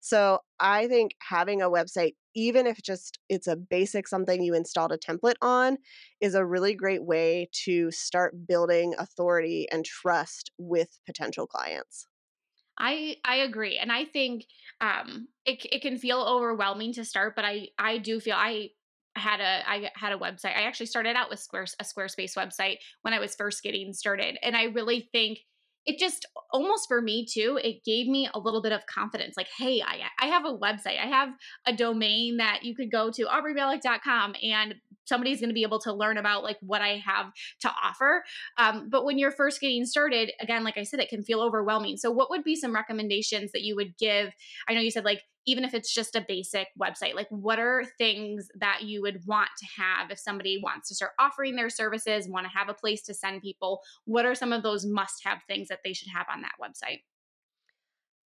So, 0.00 0.40
I 0.60 0.88
think 0.88 1.16
having 1.20 1.62
a 1.62 1.70
website 1.70 2.14
even 2.36 2.66
if 2.66 2.82
just 2.82 3.18
it's 3.30 3.46
a 3.46 3.56
basic 3.56 4.06
something 4.06 4.42
you 4.42 4.54
installed 4.54 4.92
a 4.92 4.98
template 4.98 5.36
on 5.40 5.78
is 6.20 6.34
a 6.34 6.44
really 6.44 6.74
great 6.74 7.02
way 7.04 7.48
to 7.64 7.90
start 7.90 8.46
building 8.46 8.94
authority 8.98 9.66
and 9.72 9.84
trust 9.84 10.52
with 10.58 10.98
potential 11.06 11.46
clients 11.46 12.06
i 12.78 13.16
i 13.24 13.36
agree 13.36 13.78
and 13.78 13.90
i 13.90 14.04
think 14.04 14.44
um 14.80 15.28
it, 15.44 15.64
it 15.72 15.82
can 15.82 15.98
feel 15.98 16.20
overwhelming 16.20 16.92
to 16.92 17.04
start 17.04 17.34
but 17.34 17.44
i 17.44 17.68
i 17.78 17.98
do 17.98 18.20
feel 18.20 18.36
i 18.36 18.68
had 19.18 19.40
a 19.40 19.68
I 19.68 19.90
had 19.94 20.12
a 20.12 20.18
website. 20.18 20.56
I 20.56 20.62
actually 20.62 20.86
started 20.86 21.16
out 21.16 21.30
with 21.30 21.38
Square 21.38 21.66
a 21.80 21.84
Squarespace 21.84 22.36
website 22.36 22.76
when 23.02 23.14
I 23.14 23.18
was 23.18 23.34
first 23.34 23.62
getting 23.62 23.92
started, 23.92 24.38
and 24.42 24.56
I 24.56 24.64
really 24.64 25.08
think 25.12 25.38
it 25.86 25.98
just 25.98 26.26
almost 26.50 26.88
for 26.88 27.00
me 27.00 27.24
too 27.24 27.58
it 27.62 27.84
gave 27.84 28.08
me 28.08 28.28
a 28.34 28.38
little 28.38 28.60
bit 28.60 28.72
of 28.72 28.84
confidence 28.86 29.36
like 29.36 29.46
hey 29.56 29.80
i, 29.80 30.00
I 30.20 30.26
have 30.26 30.44
a 30.44 30.56
website. 30.56 31.00
I 31.00 31.06
have 31.06 31.30
a 31.66 31.72
domain 31.72 32.38
that 32.38 32.60
you 32.62 32.74
could 32.74 32.90
go 32.90 33.10
to 33.12 33.24
aubreymalick.com 33.24 34.34
and 34.42 34.74
somebody's 35.04 35.40
going 35.40 35.50
to 35.50 35.54
be 35.54 35.62
able 35.62 35.78
to 35.80 35.92
learn 35.92 36.18
about 36.18 36.42
like 36.42 36.58
what 36.60 36.82
i 36.82 37.02
have 37.04 37.32
to 37.60 37.70
offer. 37.82 38.24
Um, 38.58 38.88
but 38.90 39.04
when 39.04 39.18
you're 39.18 39.30
first 39.30 39.60
getting 39.60 39.86
started 39.86 40.32
again 40.40 40.64
like 40.64 40.76
i 40.76 40.82
said 40.82 41.00
it 41.00 41.08
can 41.08 41.22
feel 41.22 41.40
overwhelming. 41.40 41.96
So 41.96 42.10
what 42.10 42.30
would 42.30 42.44
be 42.44 42.56
some 42.56 42.74
recommendations 42.74 43.52
that 43.52 43.62
you 43.62 43.76
would 43.76 43.96
give? 43.96 44.32
I 44.68 44.74
know 44.74 44.80
you 44.80 44.90
said 44.90 45.04
like 45.04 45.22
even 45.46 45.64
if 45.64 45.74
it's 45.74 45.92
just 45.92 46.16
a 46.16 46.24
basic 46.26 46.68
website 46.80 47.14
like 47.14 47.28
what 47.30 47.58
are 47.58 47.84
things 47.98 48.48
that 48.58 48.82
you 48.82 49.00
would 49.02 49.24
want 49.26 49.48
to 49.58 49.66
have 49.82 50.10
if 50.10 50.18
somebody 50.18 50.60
wants 50.62 50.88
to 50.88 50.94
start 50.94 51.12
offering 51.18 51.56
their 51.56 51.70
services 51.70 52.28
want 52.28 52.44
to 52.44 52.58
have 52.58 52.68
a 52.68 52.74
place 52.74 53.02
to 53.02 53.14
send 53.14 53.42
people? 53.42 53.80
What 54.04 54.24
are 54.26 54.34
some 54.34 54.52
of 54.52 54.62
those 54.62 54.86
must 54.86 55.24
have 55.24 55.42
things 55.48 55.68
that 55.68 55.80
they 55.84 55.92
should 55.92 56.08
have 56.14 56.26
on 56.32 56.42
that 56.42 56.52
website? 56.60 57.00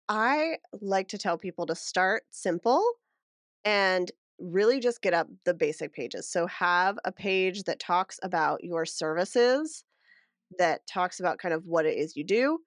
I 0.09 0.59
like 0.81 1.09
to 1.09 1.19
tell 1.19 1.37
people 1.37 1.67
to 1.67 1.75
start 1.75 2.23
simple 2.31 2.83
and 3.65 4.11
really 4.39 4.81
just 4.81 5.03
get 5.03 5.15
up 5.15 5.29
the 5.45 5.53
basic 5.53 5.93
pages. 5.93 6.31
So 6.31 6.47
have 6.47 6.99
a 7.05 7.13
page 7.13 7.65
that 7.65 7.81
talks 7.81 8.19
about 8.23 8.65
your 8.65 8.87
services 8.87 9.85
that 10.59 10.87
talks 10.87 11.21
about 11.21 11.39
kind 11.39 11.53
of 11.53 11.67
what 11.67 11.85
it 11.85 11.99
is 11.99 12.17
you 12.17 12.25
do 12.25 12.59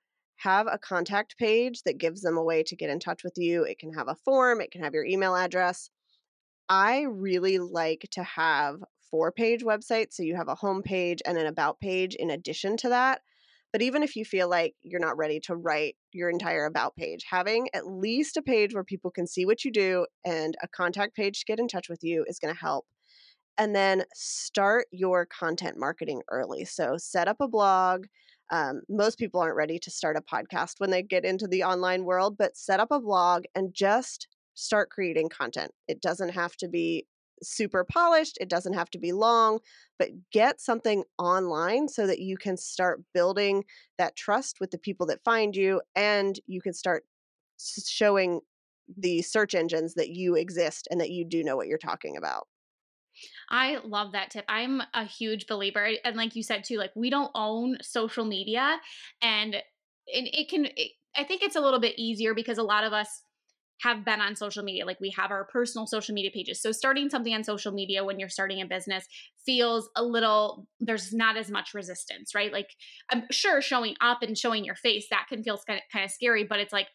have 0.41 0.67
a 0.67 0.77
contact 0.77 1.37
page 1.37 1.83
that 1.83 1.97
gives 1.97 2.21
them 2.21 2.37
a 2.37 2.43
way 2.43 2.63
to 2.63 2.75
get 2.75 2.89
in 2.89 2.99
touch 2.99 3.23
with 3.23 3.33
you. 3.37 3.63
It 3.63 3.79
can 3.79 3.93
have 3.93 4.07
a 4.07 4.15
form, 4.15 4.61
it 4.61 4.71
can 4.71 4.83
have 4.83 4.93
your 4.93 5.05
email 5.05 5.35
address. 5.35 5.89
I 6.67 7.01
really 7.01 7.59
like 7.59 8.07
to 8.11 8.23
have 8.23 8.77
four 9.11 9.31
page 9.31 9.61
websites. 9.63 10.13
So 10.13 10.23
you 10.23 10.35
have 10.37 10.47
a 10.47 10.55
home 10.55 10.81
page 10.81 11.21
and 11.25 11.37
an 11.37 11.45
about 11.45 11.79
page 11.79 12.15
in 12.15 12.31
addition 12.31 12.77
to 12.77 12.89
that. 12.89 13.21
But 13.71 13.81
even 13.81 14.03
if 14.03 14.15
you 14.15 14.25
feel 14.25 14.49
like 14.49 14.73
you're 14.81 14.99
not 14.99 15.17
ready 15.17 15.39
to 15.41 15.55
write 15.55 15.95
your 16.11 16.29
entire 16.29 16.65
about 16.65 16.95
page, 16.95 17.25
having 17.29 17.67
at 17.73 17.87
least 17.87 18.35
a 18.35 18.41
page 18.41 18.73
where 18.73 18.83
people 18.83 19.11
can 19.11 19.27
see 19.27 19.45
what 19.45 19.63
you 19.63 19.71
do 19.71 20.05
and 20.25 20.55
a 20.61 20.67
contact 20.67 21.15
page 21.15 21.39
to 21.39 21.45
get 21.45 21.59
in 21.59 21.67
touch 21.67 21.87
with 21.87 22.03
you 22.03 22.25
is 22.27 22.39
going 22.39 22.53
to 22.53 22.59
help. 22.59 22.85
And 23.57 23.75
then 23.75 24.03
start 24.13 24.87
your 24.91 25.25
content 25.25 25.77
marketing 25.77 26.21
early. 26.29 26.65
So 26.65 26.95
set 26.97 27.27
up 27.27 27.37
a 27.39 27.47
blog, 27.47 28.05
um, 28.51 28.81
most 28.89 29.17
people 29.17 29.39
aren't 29.39 29.55
ready 29.55 29.79
to 29.79 29.89
start 29.89 30.17
a 30.17 30.21
podcast 30.21 30.75
when 30.79 30.91
they 30.91 31.01
get 31.01 31.25
into 31.25 31.47
the 31.47 31.63
online 31.63 32.03
world, 32.03 32.37
but 32.37 32.57
set 32.57 32.79
up 32.79 32.91
a 32.91 32.99
blog 32.99 33.45
and 33.55 33.73
just 33.73 34.27
start 34.53 34.89
creating 34.89 35.29
content. 35.29 35.71
It 35.87 36.01
doesn't 36.01 36.29
have 36.29 36.55
to 36.57 36.67
be 36.67 37.07
super 37.41 37.83
polished, 37.83 38.37
it 38.39 38.49
doesn't 38.49 38.73
have 38.73 38.89
to 38.91 38.99
be 38.99 39.13
long, 39.13 39.59
but 39.97 40.09
get 40.31 40.61
something 40.61 41.03
online 41.17 41.87
so 41.87 42.05
that 42.05 42.19
you 42.19 42.37
can 42.37 42.55
start 42.57 43.01
building 43.13 43.63
that 43.97 44.15
trust 44.15 44.59
with 44.59 44.69
the 44.69 44.77
people 44.77 45.07
that 45.07 45.23
find 45.23 45.55
you 45.55 45.81
and 45.95 46.39
you 46.45 46.61
can 46.61 46.73
start 46.73 47.03
showing 47.57 48.41
the 48.97 49.21
search 49.21 49.55
engines 49.55 49.93
that 49.95 50.09
you 50.09 50.35
exist 50.35 50.87
and 50.91 50.99
that 50.99 51.09
you 51.09 51.25
do 51.25 51.43
know 51.43 51.55
what 51.55 51.67
you're 51.67 51.77
talking 51.77 52.17
about. 52.17 52.47
I 53.49 53.79
love 53.83 54.13
that 54.13 54.31
tip. 54.31 54.45
I'm 54.47 54.81
a 54.93 55.05
huge 55.05 55.47
believer. 55.47 55.89
And 56.03 56.15
like 56.15 56.35
you 56.35 56.43
said 56.43 56.63
too, 56.63 56.77
like 56.77 56.91
we 56.95 57.09
don't 57.09 57.31
own 57.35 57.77
social 57.81 58.25
media 58.25 58.79
and 59.21 59.55
and 59.55 59.63
it 60.33 60.49
can 60.49 60.65
it, 60.65 60.91
I 61.15 61.23
think 61.23 61.43
it's 61.43 61.55
a 61.55 61.61
little 61.61 61.79
bit 61.79 61.99
easier 61.99 62.33
because 62.33 62.57
a 62.57 62.63
lot 62.63 62.83
of 62.83 62.93
us 62.93 63.23
have 63.81 64.05
been 64.05 64.21
on 64.21 64.35
social 64.35 64.63
media. 64.63 64.85
Like 64.85 64.99
we 64.99 65.09
have 65.17 65.31
our 65.31 65.45
personal 65.45 65.87
social 65.87 66.13
media 66.13 66.29
pages. 66.31 66.61
So 66.61 66.71
starting 66.71 67.09
something 67.09 67.33
on 67.33 67.43
social 67.43 67.71
media 67.71 68.03
when 68.03 68.19
you're 68.19 68.29
starting 68.29 68.61
a 68.61 68.65
business 68.65 69.07
feels 69.43 69.89
a 69.95 70.03
little, 70.03 70.67
there's 70.79 71.11
not 71.13 71.35
as 71.35 71.49
much 71.49 71.73
resistance, 71.73 72.35
right? 72.35 72.53
Like 72.53 72.69
I'm 73.09 73.23
sure 73.31 73.59
showing 73.59 73.95
up 73.99 74.21
and 74.21 74.37
showing 74.37 74.65
your 74.65 74.75
face, 74.75 75.07
that 75.09 75.25
can 75.29 75.43
feel 75.43 75.59
kind 75.65 75.79
of, 75.79 75.83
kind 75.91 76.05
of 76.05 76.11
scary, 76.11 76.43
but 76.43 76.59
it's 76.59 76.73
like, 76.73 76.89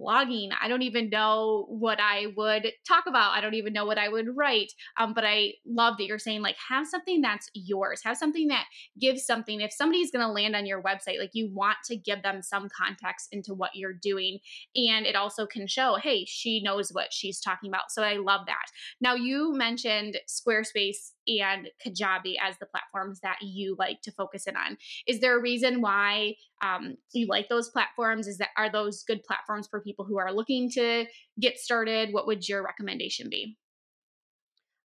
blogging. 0.00 0.50
I 0.60 0.68
don't 0.68 0.82
even 0.82 1.10
know 1.10 1.66
what 1.68 1.98
I 2.00 2.26
would 2.36 2.68
talk 2.86 3.04
about. 3.06 3.32
I 3.32 3.40
don't 3.40 3.54
even 3.54 3.72
know 3.72 3.84
what 3.84 3.98
I 3.98 4.08
would 4.08 4.36
write. 4.36 4.72
Um, 4.98 5.12
but 5.14 5.24
I 5.24 5.54
love 5.66 5.96
that 5.98 6.06
you're 6.06 6.18
saying, 6.18 6.42
like, 6.42 6.56
have 6.68 6.86
something 6.86 7.20
that's 7.20 7.50
yours, 7.54 8.00
have 8.04 8.16
something 8.16 8.48
that 8.48 8.66
gives 9.00 9.24
something. 9.24 9.60
If 9.60 9.72
somebody's 9.72 10.10
going 10.10 10.24
to 10.24 10.32
land 10.32 10.54
on 10.54 10.66
your 10.66 10.82
website, 10.82 11.18
like, 11.18 11.30
you 11.32 11.50
want 11.52 11.78
to 11.86 11.96
give 11.96 12.22
them 12.22 12.42
some 12.42 12.68
context 12.68 13.28
into 13.32 13.54
what 13.54 13.70
you're 13.74 13.92
doing. 13.92 14.38
And 14.76 15.06
it 15.06 15.16
also 15.16 15.46
can 15.46 15.66
show, 15.66 15.96
hey, 16.02 16.24
she 16.26 16.62
knows 16.62 16.90
what 16.90 17.12
she's 17.12 17.40
talking 17.40 17.68
about. 17.68 17.90
So 17.90 18.02
I 18.02 18.14
love 18.16 18.42
that. 18.46 18.66
Now, 19.00 19.14
you 19.14 19.52
mentioned 19.54 20.18
Squarespace 20.28 21.12
and 21.28 21.68
Kajabi 21.84 22.34
as 22.42 22.56
the 22.58 22.66
platforms 22.66 23.20
that 23.20 23.38
you 23.42 23.76
like 23.78 24.00
to 24.02 24.12
focus 24.12 24.46
in 24.46 24.56
on. 24.56 24.76
Is 25.06 25.20
there 25.20 25.38
a 25.38 25.42
reason 25.42 25.80
why 25.80 26.34
um, 26.62 26.96
you 27.12 27.26
like 27.26 27.48
those 27.48 27.70
platforms? 27.70 28.26
Is 28.26 28.38
that 28.38 28.48
are 28.56 28.70
those 28.70 29.02
good 29.02 29.22
platforms 29.24 29.68
for 29.70 29.80
people 29.80 30.04
who 30.04 30.18
are 30.18 30.32
looking 30.32 30.70
to 30.72 31.06
get 31.40 31.58
started? 31.58 32.12
What 32.12 32.26
would 32.26 32.48
your 32.48 32.64
recommendation 32.64 33.28
be? 33.30 33.56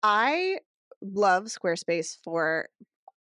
I 0.04 0.60
love 1.02 1.46
Squarespace 1.46 2.18
for 2.24 2.70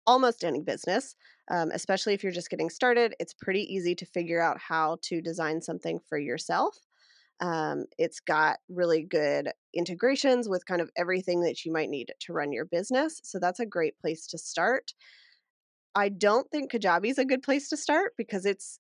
almost 0.06 0.44
any 0.44 0.62
business, 0.62 1.15
um, 1.51 1.72
especially 1.72 2.13
if 2.13 2.24
you're 2.24 2.32
just 2.32 2.50
getting 2.50 2.70
started. 2.70 3.15
It's 3.20 3.34
pretty 3.34 3.62
easy 3.74 3.96
to 3.96 4.06
figure 4.06 4.41
out 4.41 4.60
how 4.60 4.98
to 5.03 5.22
design 5.22 5.62
something 5.62 6.00
for 6.08 6.18
yourself. 6.18 6.77
Um, 7.41 7.86
it's 7.98 8.19
got 8.19 8.60
really 8.69 9.03
good 9.03 9.51
integrations 9.74 10.50
with 10.50 10.65
kind 10.65 10.81
of 10.81 10.89
everything 10.98 11.41
that 11.41 11.63
you 11.65 11.72
might 11.72 11.89
need 11.89 12.12
to 12.19 12.34
run 12.34 12.51
your 12.51 12.65
business. 12.65 13.22
So 13.24 13.39
that's 13.39 13.60
a 13.60 13.65
great 13.65 13.98
place 14.00 14.27
to 14.27 14.38
start. 14.38 14.93
I 15.96 16.10
don't 16.10 16.50
think 16.51 16.72
Kajabi 16.72 17.10
is 17.10 17.17
a 17.17 17.25
good 17.25 17.41
place 17.41 17.69
to 17.69 17.77
start 17.77 18.13
because 18.17 18.46
it's 18.46 18.79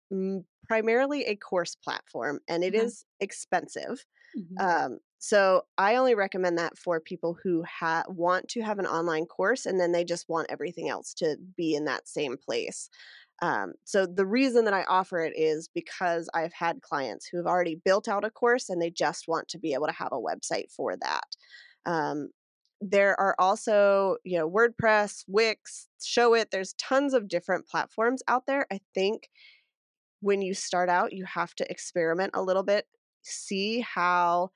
primarily 0.67 1.23
a 1.23 1.35
course 1.35 1.75
platform 1.75 2.39
and 2.47 2.63
it 2.63 2.73
mm-hmm. 2.73 2.85
is 2.85 3.05
expensive. 3.19 4.05
Mm-hmm. 4.37 4.65
Um, 4.65 4.99
so 5.17 5.63
I 5.77 5.95
only 5.95 6.15
recommend 6.15 6.57
that 6.59 6.77
for 6.77 6.99
people 6.99 7.37
who 7.43 7.63
ha- 7.63 8.03
want 8.07 8.47
to 8.49 8.61
have 8.61 8.79
an 8.79 8.85
online 8.85 9.25
course 9.25 9.65
and 9.65 9.79
then 9.79 9.91
they 9.91 10.05
just 10.05 10.29
want 10.29 10.47
everything 10.49 10.87
else 10.87 11.13
to 11.15 11.35
be 11.57 11.75
in 11.75 11.85
that 11.85 12.07
same 12.07 12.37
place. 12.37 12.89
Um, 13.41 13.73
so 13.85 14.05
the 14.05 14.25
reason 14.25 14.65
that 14.65 14.73
I 14.73 14.83
offer 14.83 15.19
it 15.23 15.33
is 15.35 15.69
because 15.73 16.29
I've 16.33 16.53
had 16.53 16.81
clients 16.81 17.25
who 17.25 17.37
have 17.37 17.45
already 17.45 17.81
built 17.85 18.07
out 18.07 18.25
a 18.25 18.29
course 18.29 18.69
and 18.69 18.81
they 18.81 18.89
just 18.89 19.27
want 19.27 19.47
to 19.49 19.59
be 19.59 19.73
able 19.73 19.87
to 19.87 19.93
have 19.93 20.11
a 20.11 20.19
website 20.19 20.71
for 20.75 20.95
that. 20.97 21.27
Um, 21.85 22.29
there 22.81 23.19
are 23.19 23.35
also, 23.39 24.17
you 24.23 24.37
know, 24.37 24.49
WordPress, 24.49 25.23
Wix, 25.27 25.87
Showit. 26.01 26.49
There's 26.51 26.73
tons 26.73 27.13
of 27.13 27.27
different 27.27 27.67
platforms 27.67 28.23
out 28.27 28.43
there. 28.47 28.65
I 28.71 28.79
think 28.93 29.29
when 30.21 30.41
you 30.41 30.53
start 30.53 30.89
out, 30.89 31.13
you 31.13 31.25
have 31.25 31.53
to 31.55 31.71
experiment 31.71 32.31
a 32.33 32.41
little 32.41 32.63
bit, 32.63 32.85
see 33.21 33.81
how 33.81 34.51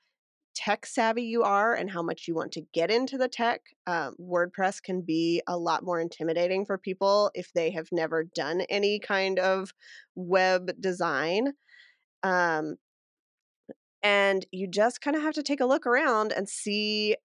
tech 0.54 0.86
savvy 0.86 1.22
you 1.22 1.42
are 1.42 1.74
and 1.74 1.90
how 1.90 2.02
much 2.02 2.26
you 2.26 2.34
want 2.34 2.52
to 2.52 2.62
get 2.72 2.90
into 2.90 3.18
the 3.18 3.28
tech. 3.28 3.60
Um, 3.86 4.14
WordPress 4.20 4.82
can 4.82 5.02
be 5.02 5.42
a 5.46 5.56
lot 5.56 5.84
more 5.84 6.00
intimidating 6.00 6.64
for 6.64 6.78
people 6.78 7.30
if 7.34 7.52
they 7.52 7.70
have 7.72 7.88
never 7.92 8.24
done 8.24 8.62
any 8.68 8.98
kind 8.98 9.38
of 9.38 9.72
web 10.14 10.72
design. 10.80 11.52
Um, 12.22 12.76
and 14.02 14.44
you 14.52 14.68
just 14.68 15.00
kind 15.00 15.16
of 15.16 15.22
have 15.22 15.34
to 15.34 15.42
take 15.42 15.60
a 15.60 15.66
look 15.66 15.86
around 15.86 16.32
and 16.32 16.48
see 16.48 17.16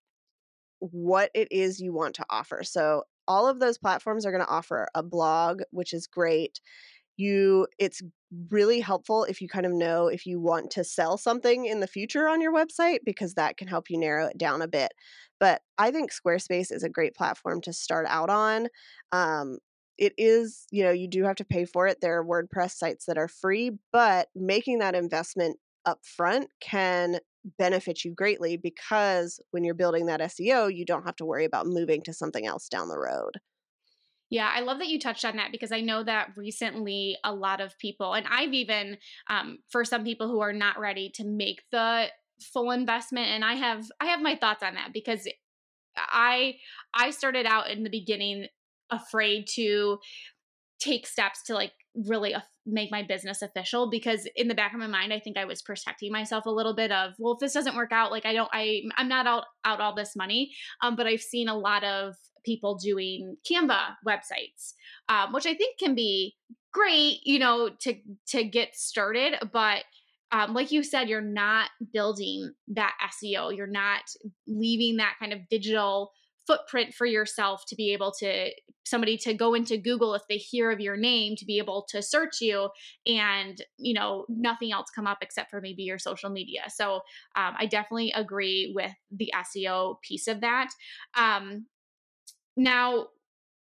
what 0.79 1.29
it 1.33 1.49
is 1.51 1.79
you 1.79 1.93
want 1.93 2.15
to 2.15 2.25
offer. 2.29 2.63
So, 2.63 3.03
all 3.27 3.47
of 3.47 3.59
those 3.59 3.77
platforms 3.77 4.25
are 4.25 4.31
going 4.31 4.43
to 4.43 4.49
offer 4.49 4.87
a 4.95 5.03
blog, 5.03 5.61
which 5.69 5.93
is 5.93 6.07
great 6.07 6.59
you 7.19 7.67
it's 7.77 8.01
really 8.49 8.79
helpful 8.79 9.23
if 9.23 9.41
you 9.41 9.47
kind 9.47 9.65
of 9.65 9.71
know 9.71 10.07
if 10.07 10.25
you 10.25 10.39
want 10.39 10.69
to 10.71 10.83
sell 10.83 11.17
something 11.17 11.65
in 11.65 11.79
the 11.79 11.87
future 11.87 12.27
on 12.27 12.41
your 12.41 12.53
website 12.53 12.99
because 13.03 13.33
that 13.33 13.57
can 13.57 13.67
help 13.67 13.89
you 13.89 13.97
narrow 13.97 14.27
it 14.27 14.37
down 14.37 14.61
a 14.61 14.67
bit. 14.67 14.91
But 15.39 15.61
i 15.77 15.91
think 15.91 16.11
squarespace 16.11 16.71
is 16.71 16.83
a 16.83 16.89
great 16.89 17.15
platform 17.15 17.61
to 17.61 17.73
start 17.73 18.05
out 18.09 18.29
on. 18.29 18.67
Um, 19.11 19.57
it 19.97 20.13
is 20.17 20.65
you 20.71 20.83
know 20.83 20.91
you 20.91 21.07
do 21.07 21.23
have 21.23 21.35
to 21.37 21.45
pay 21.45 21.65
for 21.65 21.87
it. 21.87 21.99
There 22.01 22.17
are 22.17 22.25
wordpress 22.25 22.71
sites 22.71 23.05
that 23.05 23.17
are 23.17 23.27
free 23.27 23.71
but 23.91 24.29
making 24.35 24.79
that 24.79 24.95
investment 24.95 25.57
up 25.85 25.99
front 26.05 26.49
can 26.61 27.19
benefit 27.57 28.03
you 28.03 28.13
greatly 28.13 28.57
because 28.57 29.39
when 29.51 29.63
you're 29.63 29.73
building 29.73 30.07
that 30.07 30.19
seo 30.19 30.73
you 30.73 30.85
don't 30.85 31.05
have 31.05 31.15
to 31.15 31.25
worry 31.25 31.45
about 31.45 31.65
moving 31.65 32.01
to 32.03 32.13
something 32.13 32.45
else 32.45 32.67
down 32.67 32.89
the 32.89 32.99
road 32.99 33.39
yeah, 34.29 34.51
I 34.53 34.61
love 34.61 34.79
that 34.79 34.89
you 34.89 34.99
touched 34.99 35.25
on 35.25 35.37
that 35.37 35.51
because 35.51 35.71
I 35.71 35.81
know 35.81 36.03
that 36.03 36.29
recently 36.35 37.17
a 37.23 37.33
lot 37.33 37.61
of 37.61 37.77
people, 37.79 38.13
and 38.13 38.27
I've 38.29 38.53
even, 38.53 38.97
um, 39.29 39.59
for 39.71 39.83
some 39.83 40.03
people 40.03 40.27
who 40.27 40.39
are 40.39 40.53
not 40.53 40.79
ready 40.79 41.11
to 41.15 41.25
make 41.25 41.63
the 41.71 42.07
full 42.53 42.71
investment, 42.71 43.27
and 43.27 43.43
I 43.43 43.55
have, 43.55 43.85
I 43.99 44.07
have 44.07 44.21
my 44.21 44.35
thoughts 44.35 44.63
on 44.63 44.75
that 44.75 44.89
because 44.93 45.27
I, 45.97 46.55
I 46.93 47.09
started 47.09 47.45
out 47.47 47.71
in 47.71 47.83
the 47.83 47.89
beginning 47.89 48.47
afraid 48.91 49.47
to 49.55 49.97
take 50.79 51.07
steps 51.07 51.43
to 51.43 51.53
like 51.53 51.73
really 52.07 52.35
make 52.65 52.91
my 52.91 53.03
business 53.03 53.41
official 53.41 53.89
because 53.89 54.27
in 54.35 54.47
the 54.47 54.55
back 54.55 54.73
of 54.73 54.79
my 54.79 54.87
mind 54.87 55.11
i 55.11 55.19
think 55.19 55.37
i 55.37 55.45
was 55.45 55.61
protecting 55.61 56.11
myself 56.11 56.45
a 56.45 56.51
little 56.51 56.75
bit 56.75 56.91
of 56.91 57.13
well 57.17 57.33
if 57.33 57.39
this 57.39 57.53
doesn't 57.53 57.75
work 57.75 57.91
out 57.91 58.11
like 58.11 58.25
i 58.25 58.33
don't 58.33 58.49
i 58.53 58.81
i'm 58.97 59.09
not 59.09 59.25
out 59.25 59.43
out 59.65 59.81
all 59.81 59.93
this 59.93 60.15
money 60.15 60.51
um, 60.81 60.95
but 60.95 61.07
i've 61.07 61.21
seen 61.21 61.49
a 61.49 61.57
lot 61.57 61.83
of 61.83 62.13
people 62.49 62.75
doing 62.75 63.37
Canva 63.49 63.95
websites, 64.07 64.73
um, 65.07 65.33
which 65.33 65.45
I 65.45 65.53
think 65.53 65.77
can 65.77 65.93
be 65.93 66.35
great, 66.73 67.19
you 67.23 67.37
know, 67.37 67.69
to 67.81 67.95
to 68.29 68.43
get 68.43 68.75
started. 68.75 69.35
But 69.53 69.83
um, 70.31 70.53
like 70.53 70.71
you 70.71 70.83
said, 70.83 71.09
you're 71.09 71.21
not 71.21 71.69
building 71.93 72.53
that 72.69 72.95
SEO. 73.23 73.55
You're 73.55 73.67
not 73.67 74.01
leaving 74.47 74.97
that 74.97 75.15
kind 75.19 75.33
of 75.33 75.47
digital 75.49 76.11
footprint 76.49 76.95
for 76.95 77.05
yourself 77.05 77.63
to 77.67 77.75
be 77.75 77.93
able 77.93 78.11
to 78.11 78.49
somebody 78.83 79.17
to 79.17 79.35
go 79.35 79.53
into 79.53 79.77
google 79.77 80.15
if 80.15 80.23
they 80.27 80.37
hear 80.37 80.71
of 80.71 80.79
your 80.79 80.97
name 80.97 81.35
to 81.35 81.45
be 81.45 81.59
able 81.59 81.85
to 81.87 82.01
search 82.01 82.41
you 82.41 82.69
and 83.05 83.61
you 83.77 83.93
know 83.93 84.25
nothing 84.27 84.71
else 84.71 84.87
come 84.89 85.05
up 85.05 85.19
except 85.21 85.51
for 85.51 85.61
maybe 85.61 85.83
your 85.83 85.99
social 85.99 86.31
media 86.31 86.63
so 86.67 86.95
um, 87.35 87.53
i 87.59 87.67
definitely 87.67 88.11
agree 88.15 88.73
with 88.75 88.91
the 89.11 89.31
seo 89.35 90.01
piece 90.01 90.27
of 90.27 90.41
that 90.41 90.69
um, 91.15 91.67
now, 92.59 93.07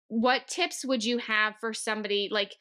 what 0.08 0.48
tips 0.48 0.82
would 0.82 1.04
you 1.04 1.18
have 1.18 1.56
for 1.60 1.74
somebody 1.74 2.30
like, 2.32 2.54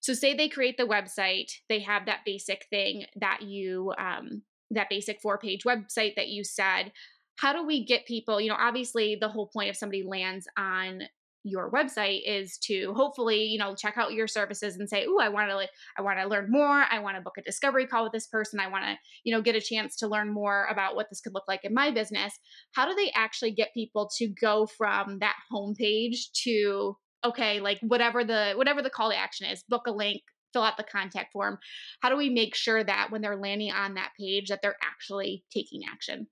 so 0.00 0.14
say 0.14 0.32
they 0.32 0.48
create 0.48 0.78
the 0.78 0.84
website, 0.84 1.52
they 1.68 1.80
have 1.80 2.06
that 2.06 2.20
basic 2.24 2.64
thing 2.70 3.04
that 3.16 3.42
you, 3.42 3.92
um, 3.98 4.40
that 4.70 4.88
basic 4.88 5.20
four 5.20 5.36
page 5.36 5.64
website 5.64 6.16
that 6.16 6.28
you 6.28 6.44
said. 6.44 6.92
How 7.36 7.52
do 7.52 7.66
we 7.66 7.84
get 7.84 8.06
people, 8.06 8.40
you 8.40 8.48
know, 8.48 8.56
obviously 8.58 9.18
the 9.20 9.28
whole 9.28 9.48
point 9.48 9.68
of 9.68 9.76
somebody 9.76 10.02
lands 10.02 10.48
on 10.56 11.02
your 11.46 11.70
website 11.70 12.20
is 12.26 12.58
to 12.58 12.92
hopefully 12.94 13.44
you 13.44 13.58
know 13.58 13.74
check 13.74 13.96
out 13.96 14.12
your 14.12 14.26
services 14.26 14.76
and 14.76 14.88
say 14.88 15.06
oh 15.08 15.18
i 15.20 15.28
want 15.28 15.48
to 15.48 15.56
like 15.56 15.70
i 15.96 16.02
want 16.02 16.18
to 16.18 16.26
learn 16.26 16.50
more. 16.50 16.84
I 16.90 16.98
want 16.98 17.16
to 17.16 17.22
book 17.22 17.38
a 17.38 17.42
discovery 17.42 17.86
call 17.86 18.04
with 18.04 18.12
this 18.12 18.26
person. 18.26 18.60
I 18.60 18.68
want 18.68 18.84
to 18.84 18.96
you 19.24 19.34
know 19.34 19.42
get 19.42 19.54
a 19.54 19.60
chance 19.60 19.96
to 19.96 20.08
learn 20.08 20.32
more 20.32 20.66
about 20.70 20.96
what 20.96 21.06
this 21.10 21.20
could 21.20 21.34
look 21.34 21.44
like 21.48 21.64
in 21.64 21.74
my 21.74 21.90
business. 21.90 22.32
How 22.72 22.86
do 22.86 22.94
they 22.94 23.10
actually 23.14 23.52
get 23.52 23.74
people 23.74 24.10
to 24.18 24.28
go 24.40 24.66
from 24.66 25.18
that 25.20 25.36
homepage 25.52 26.30
to 26.44 26.96
okay 27.24 27.60
like 27.60 27.78
whatever 27.82 28.24
the 28.24 28.52
whatever 28.56 28.82
the 28.82 28.90
call 28.90 29.10
to 29.10 29.16
action 29.16 29.46
is 29.46 29.64
book 29.68 29.86
a 29.86 29.90
link 29.92 30.22
fill 30.52 30.62
out 30.62 30.76
the 30.76 30.84
contact 30.84 31.32
form. 31.32 31.58
How 32.00 32.08
do 32.08 32.16
we 32.16 32.30
make 32.30 32.54
sure 32.54 32.82
that 32.82 33.10
when 33.10 33.20
they're 33.20 33.36
landing 33.36 33.72
on 33.72 33.94
that 33.94 34.12
page 34.18 34.48
that 34.48 34.60
they're 34.62 34.76
actually 34.82 35.44
taking 35.52 35.82
action 35.90 36.28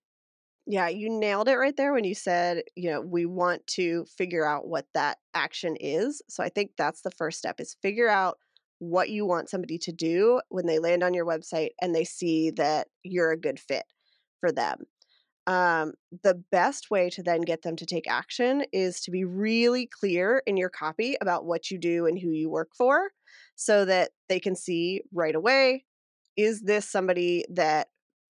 yeah, 0.67 0.89
you 0.89 1.11
nailed 1.11 1.49
it 1.49 1.57
right 1.57 1.77
there 1.77 1.93
when 1.93 2.05
you 2.05 2.15
said, 2.15 2.63
you 2.75 2.91
know, 2.91 3.01
we 3.01 3.27
want 3.27 3.67
to 3.67 4.07
figure 4.17 4.47
out 4.47 4.67
what 4.67 4.87
that 4.95 5.19
action 5.35 5.77
is. 5.79 6.23
So 6.29 6.43
I 6.43 6.49
think 6.49 6.73
that's 6.79 7.03
the 7.03 7.11
first 7.11 7.39
step 7.39 7.61
is 7.61 7.77
figure 7.83 8.09
out 8.09 8.39
what 8.79 9.11
you 9.11 9.27
want 9.27 9.51
somebody 9.51 9.79
to 9.79 9.93
do 9.93 10.41
when 10.49 10.67
they 10.67 10.79
land 10.79 11.03
on 11.03 11.15
your 11.15 11.27
website 11.27 11.71
and 11.81 11.95
they 11.95 12.05
see 12.05 12.51
that 12.53 12.89
you're 13.03 13.33
a 13.33 13.41
good 13.41 13.61
fit 13.61 13.85
for 14.41 14.51
them. 14.53 14.85
Um, 15.47 15.93
the 16.23 16.43
best 16.51 16.91
way 16.91 17.11
to 17.11 17.23
then 17.23 17.43
get 17.43 17.61
them 17.63 17.77
to 17.77 17.85
take 17.85 18.09
action 18.09 18.65
is 18.73 19.01
to 19.03 19.11
be 19.11 19.25
really 19.25 19.87
clear 19.87 20.43
in 20.47 20.57
your 20.57 20.71
copy 20.71 21.17
about 21.21 21.45
what 21.45 21.71
you 21.71 21.79
do 21.79 22.07
and 22.07 22.19
who 22.19 22.31
you 22.31 22.49
work 22.49 22.71
for 22.77 23.11
so 23.55 23.85
that 23.85 24.13
they 24.31 24.41
can 24.41 24.57
see 24.57 25.03
right 25.13 25.35
away 25.35 25.85
is 26.37 26.63
this 26.63 26.89
somebody 26.91 27.45
that 27.51 27.89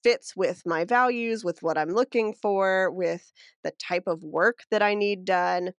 fits 0.07 0.37
with 0.37 0.63
my 0.65 0.85
values, 0.85 1.45
with 1.45 1.65
what 1.65 1.77
I'm 1.77 1.89
looking 1.89 2.33
for, 2.33 2.93
with 2.93 3.33
the 3.65 3.73
type 3.73 4.05
of 4.07 4.23
work 4.23 4.61
that 4.71 4.81
I 4.81 4.95
need 4.95 5.25
done. 5.25 5.73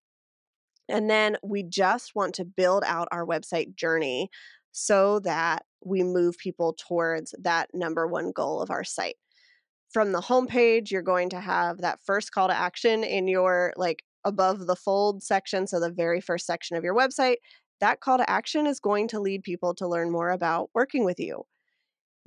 And 0.89 1.09
then 1.09 1.37
we 1.41 1.63
just 1.63 2.11
want 2.13 2.35
to 2.35 2.43
build 2.43 2.83
out 2.85 3.07
our 3.09 3.25
website 3.25 3.73
journey 3.75 4.29
so 4.73 5.19
that 5.19 5.63
we 5.85 6.03
move 6.03 6.37
people 6.39 6.75
towards 6.77 7.33
that 7.41 7.69
number 7.73 8.05
one 8.05 8.33
goal 8.33 8.61
of 8.61 8.69
our 8.69 8.83
site. 8.83 9.15
From 9.93 10.11
the 10.11 10.19
homepage, 10.19 10.91
you're 10.91 11.01
going 11.01 11.29
to 11.29 11.39
have 11.39 11.77
that 11.77 11.99
first 12.05 12.33
call 12.33 12.49
to 12.49 12.53
action 12.53 13.05
in 13.05 13.29
your 13.29 13.71
like 13.77 14.03
above 14.25 14.67
the 14.67 14.75
fold 14.75 15.23
section. 15.23 15.67
So, 15.67 15.79
the 15.79 15.89
very 15.89 16.19
first 16.19 16.45
section 16.45 16.75
of 16.75 16.83
your 16.83 16.95
website, 16.95 17.37
that 17.79 18.01
call 18.01 18.17
to 18.17 18.29
action 18.29 18.67
is 18.67 18.81
going 18.81 19.07
to 19.07 19.21
lead 19.21 19.43
people 19.43 19.73
to 19.75 19.87
learn 19.87 20.11
more 20.11 20.31
about 20.31 20.69
working 20.73 21.05
with 21.05 21.17
you 21.17 21.45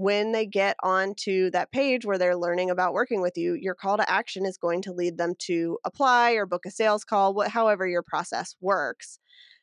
when 0.00 0.32
they 0.32 0.46
get 0.46 0.78
onto 0.82 1.50
that 1.50 1.70
page 1.72 2.06
where 2.06 2.16
they're 2.16 2.34
learning 2.34 2.70
about 2.70 2.94
working 2.94 3.20
with 3.20 3.36
you, 3.36 3.52
your 3.52 3.74
call 3.74 3.98
to 3.98 4.10
action 4.10 4.46
is 4.46 4.56
going 4.56 4.80
to 4.80 4.94
lead 4.94 5.18
them 5.18 5.34
to 5.38 5.76
apply 5.84 6.30
or 6.30 6.46
book 6.46 6.64
a 6.64 6.70
sales 6.70 7.04
call, 7.04 7.34
what, 7.34 7.50
however 7.50 7.86
your 7.86 8.02
process 8.02 8.56
works. 8.62 9.18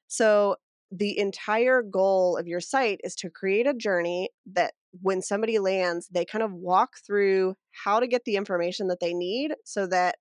So, 0.06 0.58
the 0.92 1.18
entire 1.18 1.82
goal 1.82 2.38
of 2.38 2.46
your 2.46 2.60
site 2.60 3.02
is 3.04 3.16
to 3.16 3.32
create 3.32 3.66
a 3.66 3.74
journey 3.74 4.30
that 4.54 4.76
when 5.02 5.24
somebody 5.24 5.58
lands, 5.58 6.08
they 6.14 6.24
kind 6.24 6.44
of 6.44 6.54
walk 6.54 6.92
through 7.04 7.56
how 7.72 8.00
to 8.00 8.06
get 8.06 8.24
the 8.26 8.36
information 8.36 8.90
that 8.90 9.00
they 9.02 9.16
need 9.16 9.56
so 9.66 9.88
that 9.88 10.18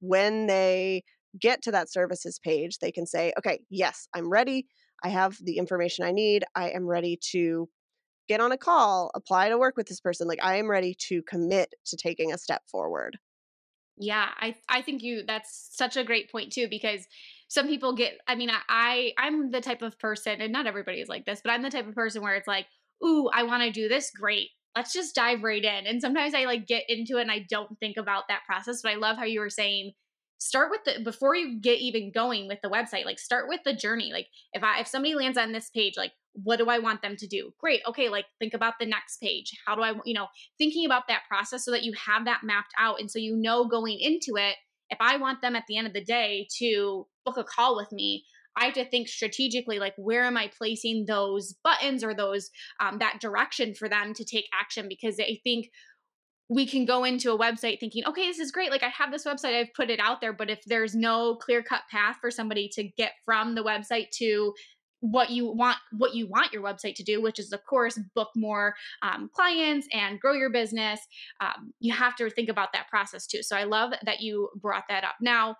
when 0.00 0.48
they 0.48 1.04
get 1.40 1.62
to 1.62 1.70
that 1.70 1.92
services 1.92 2.40
page, 2.42 2.78
they 2.80 2.90
can 2.90 3.06
say, 3.06 3.32
okay, 3.38 3.60
yes, 3.70 4.08
I'm 4.14 4.28
ready. 4.28 4.66
I 5.04 5.10
have 5.10 5.38
the 5.40 5.58
information 5.58 6.04
I 6.04 6.10
need. 6.10 6.44
I 6.56 6.70
am 6.70 6.86
ready 6.86 7.18
to 7.30 7.68
get 8.30 8.40
on 8.40 8.52
a 8.52 8.56
call, 8.56 9.10
apply 9.14 9.48
to 9.48 9.58
work 9.58 9.76
with 9.76 9.88
this 9.88 10.00
person. 10.00 10.28
Like 10.28 10.38
I 10.40 10.54
am 10.54 10.70
ready 10.70 10.94
to 11.08 11.20
commit 11.24 11.74
to 11.86 11.96
taking 11.96 12.32
a 12.32 12.38
step 12.38 12.62
forward. 12.70 13.18
Yeah, 13.98 14.28
I 14.36 14.54
I 14.68 14.82
think 14.82 15.02
you 15.02 15.24
that's 15.26 15.68
such 15.72 15.96
a 15.96 16.04
great 16.04 16.30
point 16.30 16.52
too 16.52 16.68
because 16.68 17.08
some 17.48 17.66
people 17.66 17.96
get 17.96 18.18
I 18.28 18.36
mean 18.36 18.48
I, 18.48 18.60
I 18.68 19.12
I'm 19.18 19.50
the 19.50 19.60
type 19.60 19.82
of 19.82 19.98
person 19.98 20.40
and 20.40 20.52
not 20.52 20.68
everybody 20.68 21.00
is 21.00 21.08
like 21.08 21.26
this, 21.26 21.40
but 21.42 21.50
I'm 21.50 21.62
the 21.62 21.70
type 21.70 21.88
of 21.88 21.94
person 21.96 22.22
where 22.22 22.36
it's 22.36 22.46
like, 22.46 22.66
"Ooh, 23.04 23.28
I 23.34 23.42
want 23.42 23.64
to 23.64 23.72
do 23.72 23.88
this. 23.88 24.12
Great. 24.12 24.50
Let's 24.76 24.92
just 24.92 25.16
dive 25.16 25.42
right 25.42 25.64
in." 25.64 25.86
And 25.86 26.00
sometimes 26.00 26.32
I 26.32 26.44
like 26.44 26.68
get 26.68 26.84
into 26.88 27.18
it 27.18 27.22
and 27.22 27.32
I 27.32 27.44
don't 27.50 27.78
think 27.80 27.96
about 27.96 28.28
that 28.28 28.42
process, 28.46 28.80
but 28.80 28.92
I 28.92 28.94
love 28.94 29.16
how 29.16 29.24
you 29.24 29.40
were 29.40 29.50
saying 29.50 29.92
start 30.40 30.70
with 30.70 30.80
the 30.84 31.04
before 31.04 31.36
you 31.36 31.60
get 31.60 31.78
even 31.78 32.10
going 32.10 32.48
with 32.48 32.58
the 32.62 32.70
website 32.70 33.04
like 33.04 33.18
start 33.18 33.46
with 33.48 33.60
the 33.64 33.74
journey. 33.74 34.10
Like 34.12 34.26
if 34.52 34.64
i 34.64 34.80
if 34.80 34.88
somebody 34.88 35.14
lands 35.14 35.38
on 35.38 35.52
this 35.52 35.70
page 35.70 35.94
like 35.96 36.12
what 36.32 36.58
do 36.58 36.66
i 36.66 36.78
want 36.78 37.02
them 37.02 37.16
to 37.16 37.26
do? 37.26 37.52
Great 37.60 37.82
okay 37.86 38.08
like 38.08 38.24
think 38.38 38.54
about 38.54 38.74
the 38.80 38.86
next 38.86 39.20
page. 39.20 39.52
How 39.66 39.76
do 39.76 39.82
i 39.82 39.92
you 40.04 40.14
know 40.14 40.26
thinking 40.58 40.86
about 40.86 41.08
that 41.08 41.22
process 41.28 41.64
so 41.64 41.70
that 41.70 41.84
you 41.84 41.92
have 42.06 42.24
that 42.24 42.40
mapped 42.42 42.72
out 42.78 43.00
and 43.00 43.10
so 43.10 43.18
you 43.18 43.36
know 43.36 43.68
going 43.68 43.98
into 44.00 44.36
it 44.36 44.56
if 44.88 44.98
i 45.00 45.16
want 45.16 45.40
them 45.42 45.54
at 45.54 45.64
the 45.68 45.76
end 45.76 45.86
of 45.86 45.92
the 45.92 46.04
day 46.04 46.48
to 46.58 47.06
book 47.24 47.36
a 47.36 47.44
call 47.44 47.76
with 47.76 47.92
me 47.92 48.24
I 48.56 48.64
have 48.66 48.74
to 48.74 48.84
think 48.84 49.08
strategically, 49.08 49.78
like 49.78 49.94
where 49.96 50.24
am 50.24 50.36
I 50.36 50.50
placing 50.56 51.06
those 51.06 51.54
buttons 51.62 52.02
or 52.02 52.14
those 52.14 52.50
um, 52.80 52.98
that 52.98 53.20
direction 53.20 53.74
for 53.74 53.88
them 53.88 54.12
to 54.14 54.24
take 54.24 54.46
action? 54.58 54.86
Because 54.88 55.18
I 55.20 55.38
think 55.44 55.70
we 56.50 56.66
can 56.66 56.84
go 56.84 57.04
into 57.04 57.32
a 57.32 57.38
website 57.38 57.78
thinking, 57.78 58.04
okay, 58.06 58.26
this 58.26 58.40
is 58.40 58.50
great. 58.50 58.72
Like 58.72 58.82
I 58.82 58.88
have 58.88 59.12
this 59.12 59.24
website, 59.24 59.54
I've 59.54 59.72
put 59.72 59.88
it 59.88 60.00
out 60.00 60.20
there, 60.20 60.32
but 60.32 60.50
if 60.50 60.60
there's 60.66 60.96
no 60.96 61.36
clear 61.36 61.62
cut 61.62 61.82
path 61.88 62.16
for 62.20 62.28
somebody 62.28 62.68
to 62.70 62.82
get 62.82 63.12
from 63.24 63.54
the 63.54 63.62
website 63.62 64.10
to 64.18 64.52
what 65.02 65.30
you 65.30 65.50
want 65.50 65.78
what 65.92 66.14
you 66.14 66.28
want 66.28 66.52
your 66.52 66.62
website 66.62 66.94
to 66.94 67.02
do 67.02 67.22
which 67.22 67.38
is 67.38 67.54
of 67.54 67.64
course 67.64 67.98
book 68.14 68.28
more 68.36 68.74
um, 69.00 69.30
clients 69.34 69.88
and 69.94 70.20
grow 70.20 70.34
your 70.34 70.50
business 70.50 71.00
um, 71.40 71.72
you 71.80 71.90
have 71.90 72.14
to 72.14 72.28
think 72.28 72.50
about 72.50 72.68
that 72.74 72.86
process 72.88 73.26
too 73.26 73.42
so 73.42 73.56
i 73.56 73.64
love 73.64 73.94
that 74.04 74.20
you 74.20 74.50
brought 74.60 74.84
that 74.90 75.02
up 75.02 75.14
now 75.22 75.56